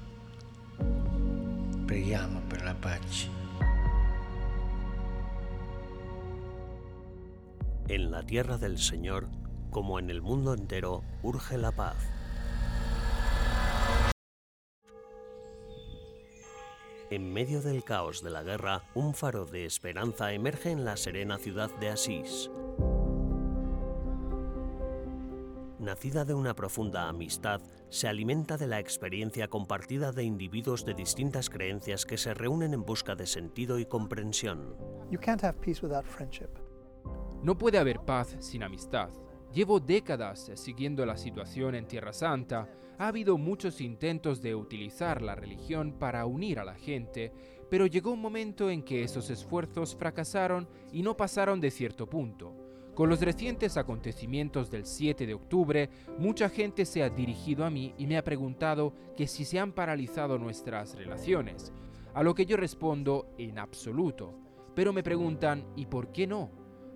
Preghiamo 1.85 2.39
per 2.47 2.63
la 2.63 2.73
pace. 2.73 3.27
En 7.89 8.11
la 8.11 8.23
tierra 8.23 8.57
del 8.57 8.77
Señor, 8.77 9.27
como 9.71 9.99
en 9.99 10.09
el 10.09 10.21
mundo 10.21 10.53
entero, 10.53 11.03
urge 11.21 11.57
la 11.57 11.73
paz. 11.73 11.97
En 17.09 17.31
medio 17.31 17.61
del 17.61 17.85
caos 17.85 18.21
de 18.21 18.29
la 18.29 18.43
guerra, 18.43 18.83
un 18.93 19.13
faro 19.13 19.45
de 19.45 19.63
esperanza 19.63 20.33
emerge 20.33 20.71
en 20.71 20.83
la 20.83 20.97
serena 20.97 21.37
ciudad 21.37 21.69
de 21.79 21.87
Asís. 21.87 22.51
Nacida 25.79 26.25
de 26.25 26.33
una 26.33 26.53
profunda 26.53 27.07
amistad, 27.07 27.61
se 27.87 28.09
alimenta 28.09 28.57
de 28.57 28.67
la 28.67 28.79
experiencia 28.79 29.47
compartida 29.47 30.11
de 30.11 30.25
individuos 30.25 30.83
de 30.83 30.95
distintas 30.95 31.49
creencias 31.49 32.05
que 32.05 32.17
se 32.17 32.33
reúnen 32.33 32.73
en 32.73 32.83
busca 32.83 33.15
de 33.15 33.25
sentido 33.25 33.79
y 33.79 33.85
comprensión. 33.85 34.75
You 35.09 35.19
can't 35.19 35.41
have 35.45 35.61
peace 35.61 35.81
without 35.81 36.05
friendship. 36.05 36.49
No 37.41 37.57
puede 37.57 37.77
haber 37.77 38.01
paz 38.01 38.35
sin 38.39 38.63
amistad. 38.63 39.11
Llevo 39.53 39.79
décadas 39.79 40.51
siguiendo 40.55 41.05
la 41.05 41.17
situación 41.17 41.75
en 41.75 41.87
Tierra 41.87 42.13
Santa. 42.13 42.69
Ha 42.99 43.07
habido 43.07 43.37
muchos 43.37 43.81
intentos 43.81 44.41
de 44.41 44.55
utilizar 44.55 45.21
la 45.21 45.35
religión 45.35 45.93
para 45.93 46.25
unir 46.25 46.59
a 46.59 46.65
la 46.65 46.75
gente, 46.75 47.31
pero 47.69 47.85
llegó 47.85 48.11
un 48.11 48.21
momento 48.21 48.69
en 48.69 48.83
que 48.83 49.03
esos 49.03 49.29
esfuerzos 49.29 49.95
fracasaron 49.95 50.67
y 50.91 51.01
no 51.01 51.15
pasaron 51.15 51.61
de 51.61 51.71
cierto 51.71 52.07
punto. 52.07 52.55
Con 52.93 53.09
los 53.09 53.21
recientes 53.21 53.77
acontecimientos 53.77 54.71
del 54.71 54.85
7 54.85 55.27
de 55.27 55.35
octubre, 55.35 55.89
mucha 56.17 56.49
gente 56.49 56.83
se 56.83 57.03
ha 57.03 57.09
dirigido 57.09 57.63
a 57.63 57.69
mí 57.69 57.93
y 57.97 58.07
me 58.07 58.17
ha 58.17 58.23
preguntado 58.23 58.93
que 59.15 59.27
si 59.27 59.45
se 59.45 59.59
han 59.59 59.71
paralizado 59.71 60.39
nuestras 60.39 60.95
relaciones, 60.95 61.71
a 62.15 62.23
lo 62.23 62.33
que 62.33 62.47
yo 62.47 62.57
respondo 62.57 63.27
en 63.37 63.59
absoluto. 63.59 64.33
Pero 64.73 64.93
me 64.93 65.03
preguntan, 65.03 65.63
¿y 65.75 65.85
por 65.85 66.11
qué 66.11 66.25
no? 66.25 66.49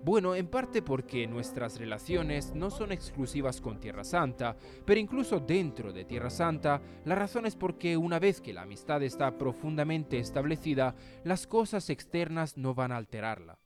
Bueno, 0.04 0.34
en 0.34 0.48
parte 0.48 0.82
porque 0.82 1.28
nuestras 1.28 1.78
relaciones 1.78 2.52
no 2.56 2.70
son 2.70 2.90
exclusivas 2.90 3.60
con 3.60 3.78
Tierra 3.78 4.02
Santa, 4.02 4.56
pero 4.84 4.98
incluso 4.98 5.38
dentro 5.38 5.92
de 5.92 6.04
Tierra 6.04 6.28
Santa, 6.28 6.82
la 7.04 7.14
razón 7.14 7.46
es 7.46 7.54
porque 7.54 7.96
una 7.96 8.18
vez 8.18 8.40
que 8.40 8.52
la 8.52 8.62
amistad 8.62 9.00
está 9.04 9.38
profundamente 9.38 10.18
establecida, 10.18 10.96
las 11.22 11.46
cosas 11.46 11.88
externas 11.88 12.56
no 12.56 12.74
van 12.74 12.90
a 12.90 12.96
alterarla. 12.96 13.60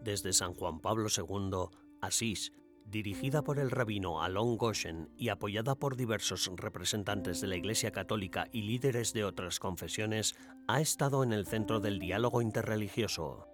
Desde 0.00 0.32
San 0.32 0.54
Juan 0.54 0.78
Pablo 0.78 1.08
II, 1.14 1.76
Asís, 2.00 2.52
dirigida 2.84 3.42
por 3.42 3.58
el 3.58 3.72
rabino 3.72 4.22
Alon 4.22 4.56
Goshen 4.56 5.10
y 5.16 5.30
apoyada 5.30 5.74
por 5.74 5.96
diversos 5.96 6.50
representantes 6.54 7.40
de 7.40 7.48
la 7.48 7.56
Iglesia 7.56 7.90
Católica 7.90 8.46
y 8.52 8.62
líderes 8.62 9.12
de 9.12 9.24
otras 9.24 9.58
confesiones, 9.58 10.36
ha 10.68 10.80
estado 10.80 11.24
en 11.24 11.32
el 11.32 11.46
centro 11.46 11.80
del 11.80 11.98
diálogo 11.98 12.40
interreligioso. 12.40 13.48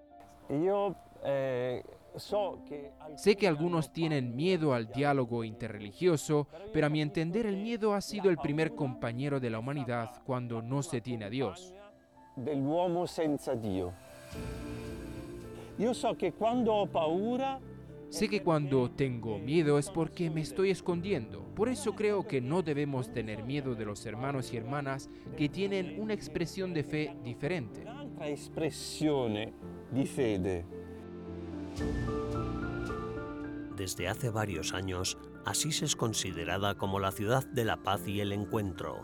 Sé 3.16 3.36
que 3.36 3.48
algunos 3.48 3.92
tienen 3.92 4.36
miedo 4.36 4.74
al 4.74 4.90
diálogo 4.90 5.42
interreligioso, 5.42 6.46
pero 6.72 6.86
a 6.86 6.90
mi 6.90 7.00
entender 7.00 7.46
el 7.46 7.56
miedo 7.56 7.94
ha 7.94 8.00
sido 8.00 8.30
el 8.30 8.36
primer 8.36 8.74
compañero 8.74 9.40
de 9.40 9.50
la 9.50 9.58
humanidad 9.58 10.22
cuando 10.24 10.62
no 10.62 10.82
se 10.82 11.00
tiene 11.00 11.24
a 11.24 11.30
Dios. 11.30 11.74
Sé 18.10 18.28
que 18.28 18.42
cuando 18.42 18.90
tengo 18.92 19.38
miedo 19.38 19.76
es 19.76 19.90
porque 19.90 20.30
me 20.30 20.42
estoy 20.42 20.70
escondiendo. 20.70 21.42
Por 21.56 21.68
eso 21.68 21.94
creo 21.94 22.24
que 22.24 22.40
no 22.40 22.62
debemos 22.62 23.12
tener 23.12 23.42
miedo 23.42 23.74
de 23.74 23.84
los 23.84 24.06
hermanos 24.06 24.52
y 24.52 24.56
hermanas 24.56 25.10
que 25.36 25.48
tienen 25.48 26.00
una 26.00 26.14
expresión 26.14 26.72
de 26.72 26.84
fe 26.84 27.16
diferente. 27.24 27.82
un'altra 27.82 28.28
espressione 28.28 29.52
di 29.90 30.06
fede. 30.06 30.83
Desde 33.76 34.08
hace 34.08 34.30
varios 34.30 34.72
años, 34.72 35.18
Asís 35.44 35.82
es 35.82 35.96
considerada 35.96 36.74
como 36.76 37.00
la 37.00 37.10
ciudad 37.10 37.44
de 37.44 37.64
la 37.64 37.76
paz 37.76 38.06
y 38.06 38.20
el 38.20 38.32
encuentro. 38.32 39.02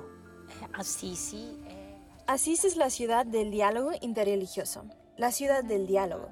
Asís 0.72 2.64
es 2.64 2.76
la 2.76 2.90
ciudad 2.90 3.26
del 3.26 3.50
diálogo 3.50 3.90
interreligioso, 4.00 4.84
la 5.16 5.32
ciudad 5.32 5.64
del 5.64 5.86
diálogo. 5.86 6.28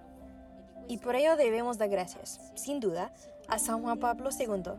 Y 0.89 0.99
por 0.99 1.17
ello 1.17 1.37
debemos 1.37 1.77
dar 1.77 1.91
gracias, 1.91 2.41
sin 2.55 2.81
duda, 2.81 3.13
a 3.49 3.59
San 3.59 3.83
Juan 3.83 3.99
Pablo 3.99 4.31
II, 4.31 4.75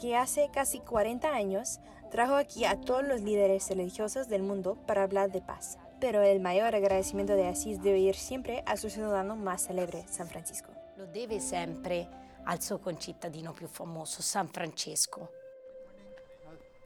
que 0.00 0.16
hace 0.16 0.48
casi 0.52 0.78
40 0.78 1.28
años 1.34 1.80
trajo 2.10 2.36
aquí 2.36 2.64
a 2.64 2.80
todos 2.80 3.04
los 3.04 3.20
líderes 3.20 3.68
religiosos 3.68 4.28
del 4.28 4.42
mundo 4.42 4.78
para 4.86 5.02
hablar 5.02 5.30
de 5.30 5.42
paz. 5.42 5.78
Pero 6.00 6.22
el 6.22 6.40
mayor 6.40 6.74
agradecimiento 6.74 7.34
de 7.34 7.48
Asís 7.48 7.82
debe 7.82 7.98
ir 7.98 8.14
siempre 8.14 8.62
a 8.64 8.78
su 8.78 8.88
ciudadano 8.88 9.36
más 9.36 9.66
célebre, 9.66 10.06
San 10.08 10.28
Francisco. 10.28 10.70
Lo 11.00 11.06
deve 11.06 11.40
sempre 11.40 12.06
al 12.44 12.60
suo 12.60 12.78
concittadino 12.78 13.54
più 13.54 13.66
famoso, 13.66 14.20
San 14.20 14.50
Francesco. 14.50 15.30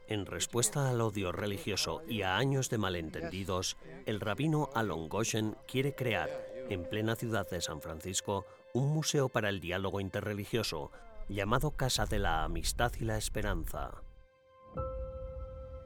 En 0.07 0.25
respuesta 0.25 0.89
al 0.89 1.01
odio 1.01 1.33
religioso 1.33 2.01
y 2.07 2.21
a 2.21 2.37
años 2.37 2.69
de 2.69 2.77
malentendidos, 2.77 3.75
el 4.05 4.21
rabino 4.21 4.69
Alon 4.73 5.09
Goshen 5.09 5.57
quiere 5.67 5.95
crear, 5.95 6.29
en 6.69 6.85
plena 6.85 7.17
ciudad 7.17 7.49
de 7.49 7.59
San 7.59 7.81
Francisco, 7.81 8.45
un 8.73 8.87
museo 8.93 9.27
para 9.27 9.49
el 9.49 9.59
diálogo 9.59 9.99
interreligioso, 9.99 10.91
llamado 11.27 11.71
Casa 11.71 12.05
de 12.05 12.19
la 12.19 12.45
Amistad 12.45 12.93
y 13.01 13.03
la 13.03 13.17
Esperanza. 13.17 14.01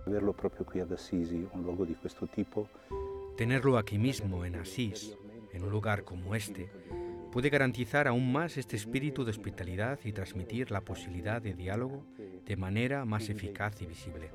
Averlo 0.06 0.34
proprio 0.34 0.68
qui 0.68 0.82
ad 0.82 0.92
Assisi, 0.92 1.48
un 1.52 1.64
luogo 1.64 1.84
di 1.84 1.96
questo 1.96 2.28
tipo, 2.28 2.68
Tenerlo 3.40 3.78
aquí 3.78 3.98
mismo, 3.98 4.44
en 4.44 4.58
Asís, 4.58 5.18
en 5.54 5.64
un 5.64 5.72
lugar 5.72 6.04
como 6.04 6.36
este, 6.36 6.70
puede 7.32 7.50
garantizar 7.50 8.08
aún 8.08 8.32
más 8.32 8.58
este 8.58 8.76
espíritu 8.76 9.24
de 9.24 9.32
hospitalidad 9.32 10.00
y 10.04 10.14
transmitir 10.14 10.72
la 10.72 10.82
posibilidad 10.82 11.42
de 11.42 11.54
diálogo 11.54 12.06
de 12.46 12.58
manera 12.58 13.06
más 13.06 13.30
eficaz 13.30 13.82
y 13.82 13.86
visible. 13.86 14.32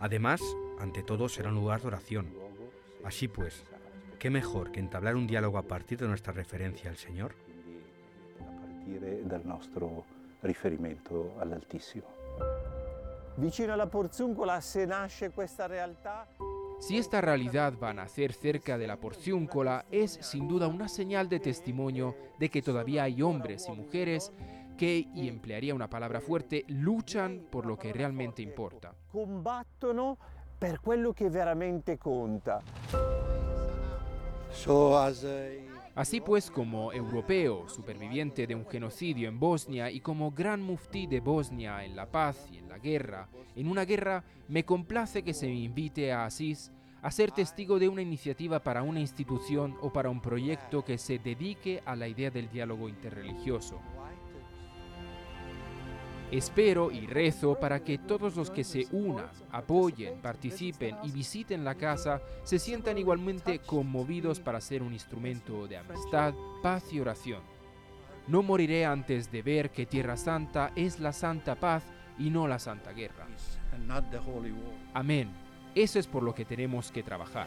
Además, 0.00 0.40
ante 0.80 1.02
todo 1.02 1.28
será 1.28 1.50
un 1.50 1.54
lugar 1.54 1.80
de 1.80 1.88
oración. 1.88 2.34
Así 3.04 3.28
pues, 3.28 3.64
¿qué 4.18 4.30
mejor 4.30 4.72
que 4.72 4.80
entablar 4.80 5.16
un 5.16 5.26
diálogo 5.26 5.58
a 5.58 5.62
partir 5.62 5.98
de 5.98 6.08
nuestra 6.08 6.32
referencia 6.32 6.90
al 6.90 6.96
Señor? 6.96 7.34
a 8.40 8.66
partire 8.66 9.22
dal 9.24 9.46
nostro 9.46 10.04
riferimento 10.42 11.34
all'Altissimo. 11.40 12.06
Vicino 13.36 13.72
alla 13.72 13.86
Porzuncola, 13.86 14.60
se 14.60 14.86
nasce 14.86 15.30
questa 15.30 15.66
realtà, 15.66 16.26
Si 16.82 16.98
esta 16.98 17.20
realidad 17.20 17.74
va 17.80 17.90
a 17.90 17.94
nacer 17.94 18.32
cerca 18.32 18.76
de 18.76 18.88
la 18.88 18.96
porciúncola, 18.96 19.86
es 19.92 20.18
sin 20.20 20.48
duda 20.48 20.66
una 20.66 20.88
señal 20.88 21.28
de 21.28 21.38
testimonio 21.38 22.16
de 22.40 22.50
que 22.50 22.60
todavía 22.60 23.04
hay 23.04 23.22
hombres 23.22 23.68
y 23.68 23.70
mujeres 23.70 24.32
que, 24.76 25.06
y 25.14 25.28
emplearía 25.28 25.76
una 25.76 25.88
palabra 25.88 26.20
fuerte, 26.20 26.64
luchan 26.66 27.46
por 27.52 27.66
lo 27.66 27.78
que 27.78 27.92
realmente 27.92 28.42
importa. 28.42 28.96
combattono 29.12 30.18
per 30.58 30.80
quello 30.80 31.12
che 31.12 31.30
veramente 31.30 31.98
conta. 31.98 32.60
So 34.50 34.98
as 34.98 35.22
a 35.22 35.71
Así 35.94 36.22
pues, 36.22 36.50
como 36.50 36.90
europeo, 36.92 37.68
superviviente 37.68 38.46
de 38.46 38.54
un 38.54 38.66
genocidio 38.66 39.28
en 39.28 39.38
Bosnia 39.38 39.90
y 39.90 40.00
como 40.00 40.30
gran 40.30 40.62
muftí 40.62 41.06
de 41.06 41.20
Bosnia 41.20 41.84
en 41.84 41.96
la 41.96 42.10
paz 42.10 42.48
y 42.50 42.56
en 42.56 42.68
la 42.70 42.78
guerra, 42.78 43.28
en 43.54 43.68
una 43.68 43.84
guerra, 43.84 44.24
me 44.48 44.64
complace 44.64 45.22
que 45.22 45.34
se 45.34 45.46
me 45.46 45.54
invite 45.54 46.10
a 46.10 46.24
Asís 46.24 46.72
a 47.02 47.10
ser 47.10 47.32
testigo 47.32 47.78
de 47.78 47.88
una 47.88 48.00
iniciativa 48.00 48.60
para 48.60 48.82
una 48.82 49.00
institución 49.00 49.76
o 49.82 49.92
para 49.92 50.08
un 50.08 50.22
proyecto 50.22 50.82
que 50.82 50.96
se 50.96 51.18
dedique 51.18 51.82
a 51.84 51.94
la 51.94 52.08
idea 52.08 52.30
del 52.30 52.48
diálogo 52.48 52.88
interreligioso. 52.88 53.80
Espero 56.32 56.90
y 56.90 57.06
rezo 57.06 57.60
para 57.60 57.84
que 57.84 57.98
todos 57.98 58.36
los 58.36 58.50
que 58.50 58.64
se 58.64 58.86
unan, 58.90 59.28
apoyen, 59.50 60.18
participen 60.22 60.96
y 61.04 61.10
visiten 61.10 61.62
la 61.62 61.74
casa 61.74 62.22
se 62.42 62.58
sientan 62.58 62.96
igualmente 62.96 63.58
conmovidos 63.58 64.40
para 64.40 64.62
ser 64.62 64.82
un 64.82 64.94
instrumento 64.94 65.68
de 65.68 65.76
amistad, 65.76 66.32
paz 66.62 66.90
y 66.90 67.00
oración. 67.00 67.42
No 68.28 68.42
moriré 68.42 68.86
antes 68.86 69.30
de 69.30 69.42
ver 69.42 69.72
que 69.72 69.84
Tierra 69.84 70.16
Santa 70.16 70.72
es 70.74 71.00
la 71.00 71.12
santa 71.12 71.54
paz 71.54 71.84
y 72.18 72.30
no 72.30 72.48
la 72.48 72.58
santa 72.58 72.92
guerra. 72.92 73.26
Amén. 74.94 75.30
Eso 75.74 75.98
es 75.98 76.06
por 76.06 76.22
lo 76.22 76.34
que 76.34 76.46
tenemos 76.46 76.90
que 76.90 77.02
trabajar. 77.02 77.46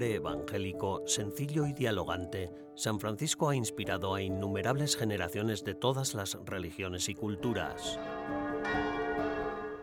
Evangélico, 0.00 1.02
sencillo 1.06 1.66
y 1.66 1.72
dialogante, 1.72 2.50
San 2.74 2.98
Francisco 2.98 3.50
ha 3.50 3.56
inspirado 3.56 4.14
a 4.14 4.22
innumerables 4.22 4.96
generaciones 4.96 5.64
de 5.64 5.74
todas 5.74 6.14
las 6.14 6.38
religiones 6.46 7.08
y 7.08 7.14
culturas. 7.14 7.98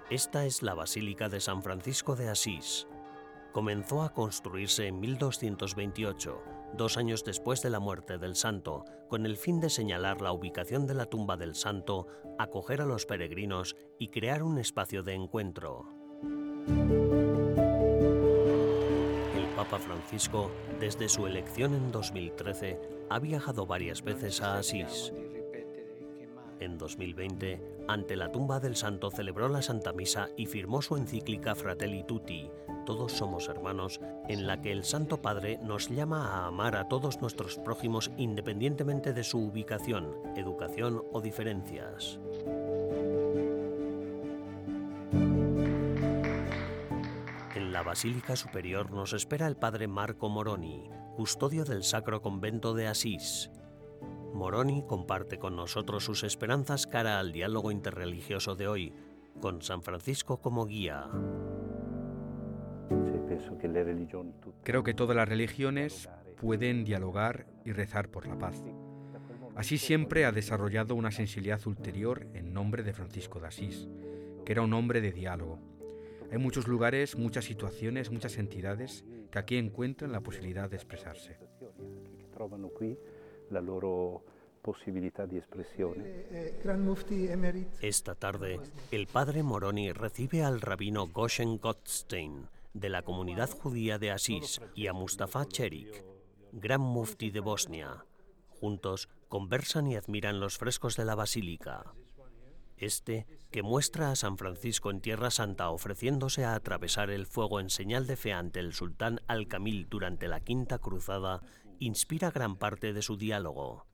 Esta 0.09 0.45
es 0.45 0.63
la 0.63 0.73
Basílica 0.73 1.29
de 1.29 1.39
San 1.39 1.61
Francisco 1.61 2.15
de 2.15 2.29
Asís. 2.29 2.87
Comenzó 3.51 4.01
a 4.01 4.13
construirse 4.13 4.87
en 4.87 4.99
1228, 4.99 6.41
dos 6.73 6.97
años 6.97 7.23
después 7.23 7.61
de 7.61 7.69
la 7.69 7.79
muerte 7.79 8.17
del 8.17 8.35
santo, 8.35 8.85
con 9.07 9.25
el 9.25 9.37
fin 9.37 9.59
de 9.59 9.69
señalar 9.69 10.21
la 10.21 10.31
ubicación 10.31 10.87
de 10.87 10.95
la 10.95 11.05
tumba 11.05 11.37
del 11.37 11.53
santo, 11.53 12.07
acoger 12.39 12.81
a 12.81 12.85
los 12.85 13.05
peregrinos 13.05 13.75
y 13.99 14.07
crear 14.07 14.41
un 14.41 14.57
espacio 14.57 15.03
de 15.03 15.13
encuentro. 15.13 15.85
Papa 19.59 19.77
Francisco, 19.77 20.49
desde 20.79 21.09
su 21.09 21.27
elección 21.27 21.73
en 21.73 21.91
2013, 21.91 22.79
ha 23.09 23.19
viajado 23.19 23.65
varias 23.65 24.01
veces 24.01 24.41
a 24.41 24.57
Asís. 24.57 25.11
En 26.61 26.77
2020, 26.77 27.61
ante 27.89 28.15
la 28.15 28.31
tumba 28.31 28.61
del 28.61 28.77
santo 28.77 29.11
celebró 29.11 29.49
la 29.49 29.61
Santa 29.61 29.91
Misa 29.91 30.29
y 30.37 30.45
firmó 30.45 30.81
su 30.81 30.95
encíclica 30.95 31.55
Fratelli 31.55 32.05
Tutti, 32.05 32.49
Todos 32.85 33.11
somos 33.11 33.49
hermanos, 33.49 33.99
en 34.29 34.47
la 34.47 34.61
que 34.61 34.71
el 34.71 34.85
Santo 34.85 35.21
Padre 35.21 35.59
nos 35.61 35.89
llama 35.89 36.29
a 36.29 36.47
amar 36.47 36.77
a 36.77 36.87
todos 36.87 37.19
nuestros 37.19 37.57
prójimos 37.57 38.11
independientemente 38.15 39.11
de 39.11 39.25
su 39.25 39.39
ubicación, 39.39 40.15
educación 40.37 41.03
o 41.11 41.19
diferencias. 41.19 42.17
Basílica 47.89 48.35
Superior 48.35 48.91
nos 48.91 49.13
espera 49.13 49.47
el 49.47 49.57
Padre 49.57 49.87
Marco 49.87 50.29
Moroni, 50.29 50.87
custodio 51.15 51.65
del 51.65 51.81
Sacro 51.81 52.21
Convento 52.21 52.75
de 52.75 52.85
Asís. 52.85 53.49
Moroni 54.31 54.83
comparte 54.85 55.39
con 55.39 55.55
nosotros 55.55 56.03
sus 56.03 56.23
esperanzas 56.23 56.85
cara 56.85 57.17
al 57.17 57.31
diálogo 57.31 57.71
interreligioso 57.71 58.53
de 58.53 58.67
hoy, 58.67 58.93
con 59.41 59.63
San 59.63 59.81
Francisco 59.81 60.39
como 60.39 60.67
guía. 60.67 61.09
Creo 64.63 64.83
que 64.83 64.93
todas 64.93 65.15
las 65.15 65.27
religiones 65.27 66.11
pueden 66.39 66.83
dialogar 66.85 67.47
y 67.65 67.71
rezar 67.71 68.09
por 68.09 68.27
la 68.27 68.37
paz. 68.37 68.63
Así 69.55 69.79
siempre 69.79 70.25
ha 70.25 70.31
desarrollado 70.31 70.93
una 70.93 71.09
sensibilidad 71.09 71.65
ulterior 71.65 72.27
en 72.35 72.53
nombre 72.53 72.83
de 72.83 72.93
Francisco 72.93 73.39
de 73.39 73.47
Asís, 73.47 73.89
que 74.45 74.51
era 74.51 74.61
un 74.61 74.73
hombre 74.73 75.01
de 75.01 75.11
diálogo. 75.11 75.78
Hay 76.31 76.37
muchos 76.37 76.67
lugares, 76.67 77.17
muchas 77.17 77.45
situaciones, 77.45 78.11
muchas 78.11 78.37
entidades 78.37 79.03
que 79.31 79.39
aquí 79.39 79.57
encuentran 79.57 80.11
la 80.11 80.21
posibilidad 80.21 80.69
de 80.69 80.75
expresarse. 80.75 81.37
Esta 87.81 88.15
tarde, 88.15 88.59
el 88.91 89.07
padre 89.07 89.43
Moroni 89.43 89.91
recibe 89.91 90.43
al 90.43 90.61
rabino 90.61 91.07
Goshen 91.07 91.57
Gottstein 91.57 92.47
de 92.73 92.89
la 92.89 93.01
comunidad 93.01 93.49
judía 93.49 93.97
de 93.97 94.11
Asís 94.11 94.61
y 94.75 94.87
a 94.87 94.93
Mustafa 94.93 95.45
Cherik, 95.45 96.03
gran 96.51 96.81
mufti 96.81 97.31
de 97.31 97.39
Bosnia. 97.39 98.05
Juntos 98.47 99.09
conversan 99.27 99.87
y 99.87 99.95
admiran 99.95 100.39
los 100.39 100.57
frescos 100.57 100.95
de 100.95 101.05
la 101.05 101.15
basílica. 101.15 101.93
Este, 102.79 103.27
que 103.51 103.61
muestra 103.61 104.09
a 104.09 104.15
San 104.15 104.37
Francisco 104.37 104.89
en 104.89 105.01
Tierra 105.01 105.31
Santa 105.31 105.69
ofreciéndose 105.69 106.45
a 106.45 106.55
atravesar 106.55 107.09
el 107.09 107.25
fuego 107.25 107.59
en 107.59 107.69
señal 107.69 108.07
de 108.07 108.15
fe 108.15 108.31
ante 108.31 108.61
el 108.61 108.73
sultán 108.73 109.19
Al-Kamil 109.27 109.87
durante 109.89 110.29
la 110.29 110.39
Quinta 110.39 110.79
Cruzada, 110.79 111.41
inspira 111.79 112.31
gran 112.31 112.55
parte 112.55 112.93
de 112.93 113.01
su 113.01 113.17
diálogo. 113.17 113.85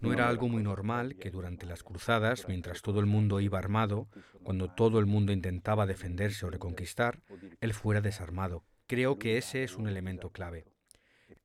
No 0.00 0.12
era 0.12 0.28
algo 0.28 0.48
muy 0.48 0.62
normal 0.62 1.16
que 1.16 1.30
durante 1.30 1.66
las 1.66 1.82
cruzadas, 1.82 2.48
mientras 2.48 2.80
todo 2.80 3.00
el 3.00 3.06
mundo 3.06 3.40
iba 3.40 3.58
armado, 3.58 4.08
cuando 4.42 4.68
todo 4.68 4.98
el 4.98 5.06
mundo 5.06 5.32
intentaba 5.32 5.86
defenderse 5.86 6.46
o 6.46 6.50
reconquistar, 6.50 7.22
él 7.60 7.74
fuera 7.74 8.00
desarmado. 8.00 8.64
Creo 8.86 9.18
que 9.18 9.36
ese 9.36 9.64
es 9.64 9.76
un 9.76 9.88
elemento 9.88 10.30
clave. 10.30 10.64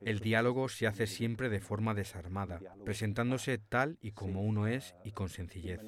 El 0.04 0.20
diálogo 0.20 0.68
se 0.70 0.88
hace 0.88 1.08
siempre 1.08 1.50
de 1.50 1.60
forma 1.60 1.94
desarmada, 1.94 2.60
presentándose 2.84 3.58
tal 3.58 3.98
y 4.02 4.12
como 4.12 4.42
uno 4.42 4.68
es 4.68 4.96
y 5.04 5.12
con 5.12 5.30
sencillez. 5.30 5.80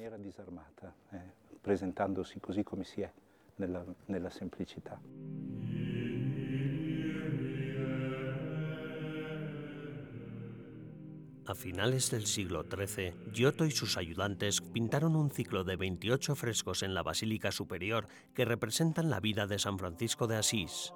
presentándose 1.64 2.40
così 2.40 2.62
come 2.62 2.84
si 2.84 3.00
è, 3.00 3.10
nella, 3.56 3.82
nella 4.06 4.28
semplicità. 4.28 5.00
A 11.46 11.54
finales 11.54 12.10
del 12.10 12.24
siglo 12.24 12.64
XIII, 12.64 13.14
Giotto 13.32 13.66
y 13.66 13.70
sus 13.70 13.98
ayudantes 13.98 14.62
pintaron 14.62 15.14
un 15.14 15.30
ciclo 15.30 15.62
de 15.62 15.76
28 15.76 16.34
frescos 16.36 16.82
en 16.82 16.94
la 16.94 17.02
Basílica 17.02 17.52
Superior 17.52 18.08
que 18.34 18.46
representan 18.46 19.10
la 19.10 19.20
vida 19.20 19.46
de 19.46 19.58
San 19.58 19.78
Francisco 19.78 20.26
de 20.26 20.36
Asís. 20.36 20.94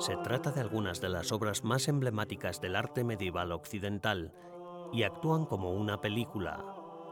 Se 0.00 0.16
trata 0.16 0.50
de 0.50 0.62
algunas 0.62 1.02
de 1.02 1.10
las 1.10 1.30
obras 1.30 1.62
más 1.62 1.86
emblemáticas 1.86 2.62
del 2.62 2.74
arte 2.74 3.04
medieval 3.04 3.52
occidental 3.52 4.32
y 4.94 5.02
actúan 5.02 5.44
como 5.44 5.72
una 5.72 6.00
película. 6.00 6.64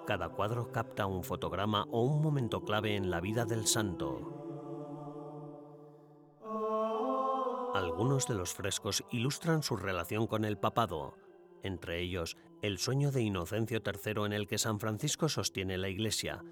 Cada 0.07 0.31
cuadro 0.31 0.73
capta 0.73 1.05
un 1.05 1.23
fotograma 1.23 1.85
o 1.91 2.03
un 2.03 2.23
momento 2.23 2.65
clave 2.65 2.97
en 2.97 3.11
la 3.11 3.21
vida 3.21 3.45
del 3.45 3.67
santo. 3.67 4.39
Algunos 7.75 8.27
de 8.27 8.35
los 8.35 8.55
frescos 8.55 9.05
ilustran 9.11 9.63
su 9.63 9.77
relación 9.77 10.27
con 10.27 10.47
el 10.47 10.57
papado, 10.57 11.15
entre 11.63 12.01
ellos 12.01 12.39
el 12.63 12.79
sueño 12.79 13.11
de 13.13 13.21
Inocencio 13.21 13.83
III 13.85 14.25
en 14.25 14.33
el 14.33 14.49
que 14.49 14.57
San 14.57 14.81
Francisco 14.81 15.29
sostiene 15.29 15.77
la 15.77 15.91
Iglesia, 15.91 16.43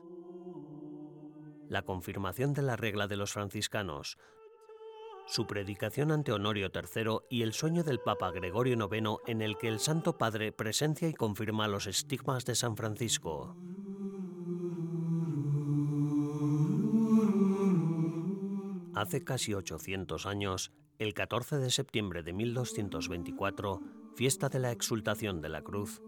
la 1.71 1.81
confirmación 1.81 2.53
de 2.53 2.61
la 2.63 2.77
regla 2.77 3.09
de 3.09 3.17
los 3.17 3.33
franciscanos, 3.33 4.19
su 5.27 5.47
predicación 5.47 6.13
ante 6.13 6.33
Honorio 6.33 6.71
III 6.73 7.19
y 7.29 7.43
el 7.43 7.53
sueño 7.53 7.83
del 7.83 8.01
Papa 8.01 8.31
Gregorio 8.31 8.77
IX 8.77 9.21
en 9.27 9.43
el 9.43 9.57
que 9.59 9.69
el 9.69 9.81
Santo 9.81 10.17
Padre 10.17 10.53
presencia 10.53 11.09
y 11.09 11.15
confirma 11.15 11.69
los 11.69 11.87
estigmas 11.87 12.45
de 12.45 12.55
San 12.55 12.77
Francisco. 12.77 13.57
Hace 18.95 19.25
casi 19.25 19.53
800 19.53 20.25
años, 20.25 20.73
el 20.99 21.13
14 21.13 21.59
de 21.59 21.71
septiembre 21.71 22.23
de 22.23 22.33
1224, 22.33 23.83
fiesta 24.15 24.49
de 24.49 24.59
la 24.59 24.73
exultación 24.73 25.43
de 25.43 25.51
la 25.51 25.63
cruz, 25.63 26.01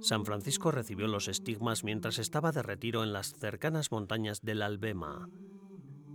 San 0.00 0.24
Francisco 0.24 0.70
recibió 0.70 1.06
los 1.06 1.28
estigmas 1.28 1.84
mientras 1.84 2.18
estaba 2.18 2.52
de 2.52 2.62
retiro 2.62 3.02
en 3.02 3.12
las 3.12 3.34
cercanas 3.34 3.90
montañas 3.90 4.42
del 4.42 4.62
Albema. 4.62 5.28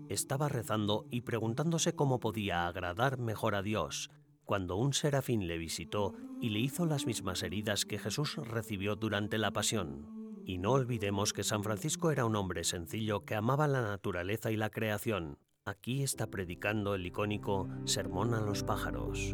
Estaba 0.09 0.49
rezando 0.49 1.05
y 1.09 1.21
preguntándose 1.21 1.95
cómo 1.95 2.19
podía 2.19 2.67
agradar 2.67 3.17
mejor 3.17 3.55
a 3.55 3.61
Dios, 3.61 4.11
cuando 4.45 4.75
un 4.75 4.93
serafín 4.93 5.47
le 5.47 5.57
visitó 5.57 6.13
y 6.41 6.49
le 6.49 6.59
hizo 6.59 6.85
las 6.85 7.05
mismas 7.05 7.41
heridas 7.43 7.85
que 7.85 7.97
Jesús 7.97 8.35
recibió 8.35 8.95
durante 8.95 9.37
la 9.37 9.51
pasión. 9.51 10.23
Y 10.45 10.57
no 10.57 10.71
olvidemos 10.71 11.31
que 11.31 11.43
San 11.43 11.63
Francisco 11.63 12.11
era 12.11 12.25
un 12.25 12.35
hombre 12.35 12.65
sencillo 12.65 13.23
que 13.23 13.35
amaba 13.35 13.67
la 13.67 13.81
naturaleza 13.81 14.51
y 14.51 14.57
la 14.57 14.69
creación. 14.69 15.37
Aquí 15.65 16.03
está 16.03 16.27
predicando 16.27 16.95
el 16.95 17.05
icónico 17.05 17.69
Sermón 17.85 18.33
a 18.33 18.41
los 18.41 18.63
pájaros. 18.63 19.33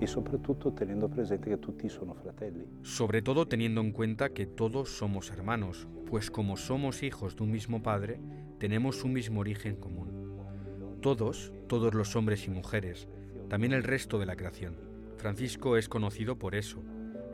Y 0.00 0.06
sobre 0.06 0.38
todo 0.38 0.72
teniendo 0.74 1.08
presente 1.08 1.48
que 1.48 1.56
tutti 1.56 1.88
sono 1.88 2.14
fratelli. 2.14 2.66
Sobre 2.82 3.22
todo 3.22 3.48
teniendo 3.48 3.80
en 3.80 3.92
cuenta 3.92 4.28
que 4.28 4.46
todos 4.46 4.90
somos 4.90 5.30
hermanos, 5.30 5.88
pues 6.06 6.30
como 6.30 6.58
somos 6.58 7.02
hijos 7.02 7.34
de 7.34 7.44
un 7.44 7.50
mismo 7.50 7.82
Padre, 7.82 8.20
tenemos 8.58 9.04
un 9.04 9.12
mismo 9.12 9.40
origen 9.40 9.76
común. 9.76 10.98
Todos, 11.00 11.52
todos 11.68 11.94
los 11.94 12.16
hombres 12.16 12.46
y 12.46 12.50
mujeres, 12.50 13.08
también 13.48 13.72
el 13.72 13.84
resto 13.84 14.18
de 14.18 14.26
la 14.26 14.36
creación. 14.36 14.76
Francisco 15.16 15.76
es 15.76 15.88
conocido 15.88 16.38
por 16.38 16.54
eso. 16.54 16.82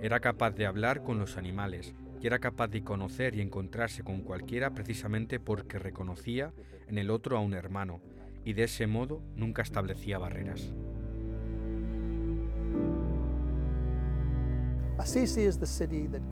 Era 0.01 0.21
capaz 0.21 0.53
de 0.53 0.67
hablar 0.67 1.03
con 1.03 1.19
los 1.19 1.37
animales 1.37 1.95
y 2.21 2.27
era 2.27 2.39
capaz 2.39 2.69
de 2.69 2.83
conocer 2.83 3.35
y 3.35 3.41
encontrarse 3.41 4.03
con 4.03 4.23
cualquiera 4.23 4.75
precisamente 4.75 5.41
porque 5.41 5.79
reconocía 5.79 6.53
en 6.89 6.99
el 6.99 7.11
otro 7.11 7.37
a 7.37 7.41
un 7.41 7.55
hermano 7.55 8.01
y 8.45 8.53
de 8.53 8.65
ese 8.65 8.87
modo 8.87 9.23
nunca 9.35 9.63
establecía 9.63 10.19
barreras. 10.19 10.73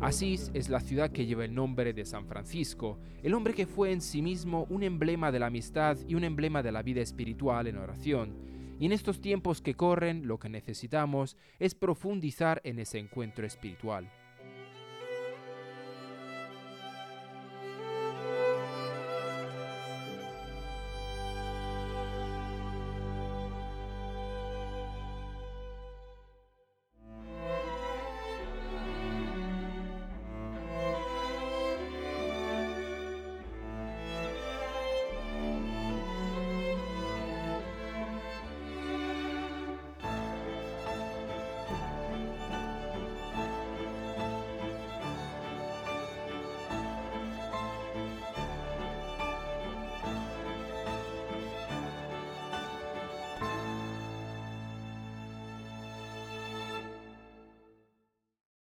Asís 0.01 0.51
es 0.55 0.69
la 0.69 0.79
ciudad 0.79 1.11
que 1.11 1.27
lleva 1.27 1.45
el 1.45 1.53
nombre 1.53 1.93
de 1.93 2.05
San 2.05 2.29
Francisco, 2.29 2.97
el 3.25 3.35
hombre 3.35 3.55
que 3.55 3.67
fue 3.67 3.91
en 3.91 4.01
sí 4.01 4.23
mismo 4.23 4.67
un 4.71 4.85
emblema 4.85 5.33
de 5.33 5.41
la 5.41 5.47
amistad 5.47 5.99
y 6.07 6.15
un 6.15 6.23
emblema 6.23 6.63
de 6.63 6.71
la 6.71 6.83
vida 6.83 7.01
espiritual 7.01 7.67
en 7.67 7.77
oración. 7.77 8.37
Y 8.79 8.87
en 8.87 8.93
estos 8.93 9.21
tiempos 9.21 9.63
que 9.63 9.75
corren, 9.75 10.29
lo 10.29 10.39
que 10.39 10.49
necesitamos 10.49 11.37
es 11.59 11.75
profundizar 11.75 12.61
en 12.63 12.79
ese 12.79 12.99
encuentro 12.99 13.45
espiritual. 13.45 14.09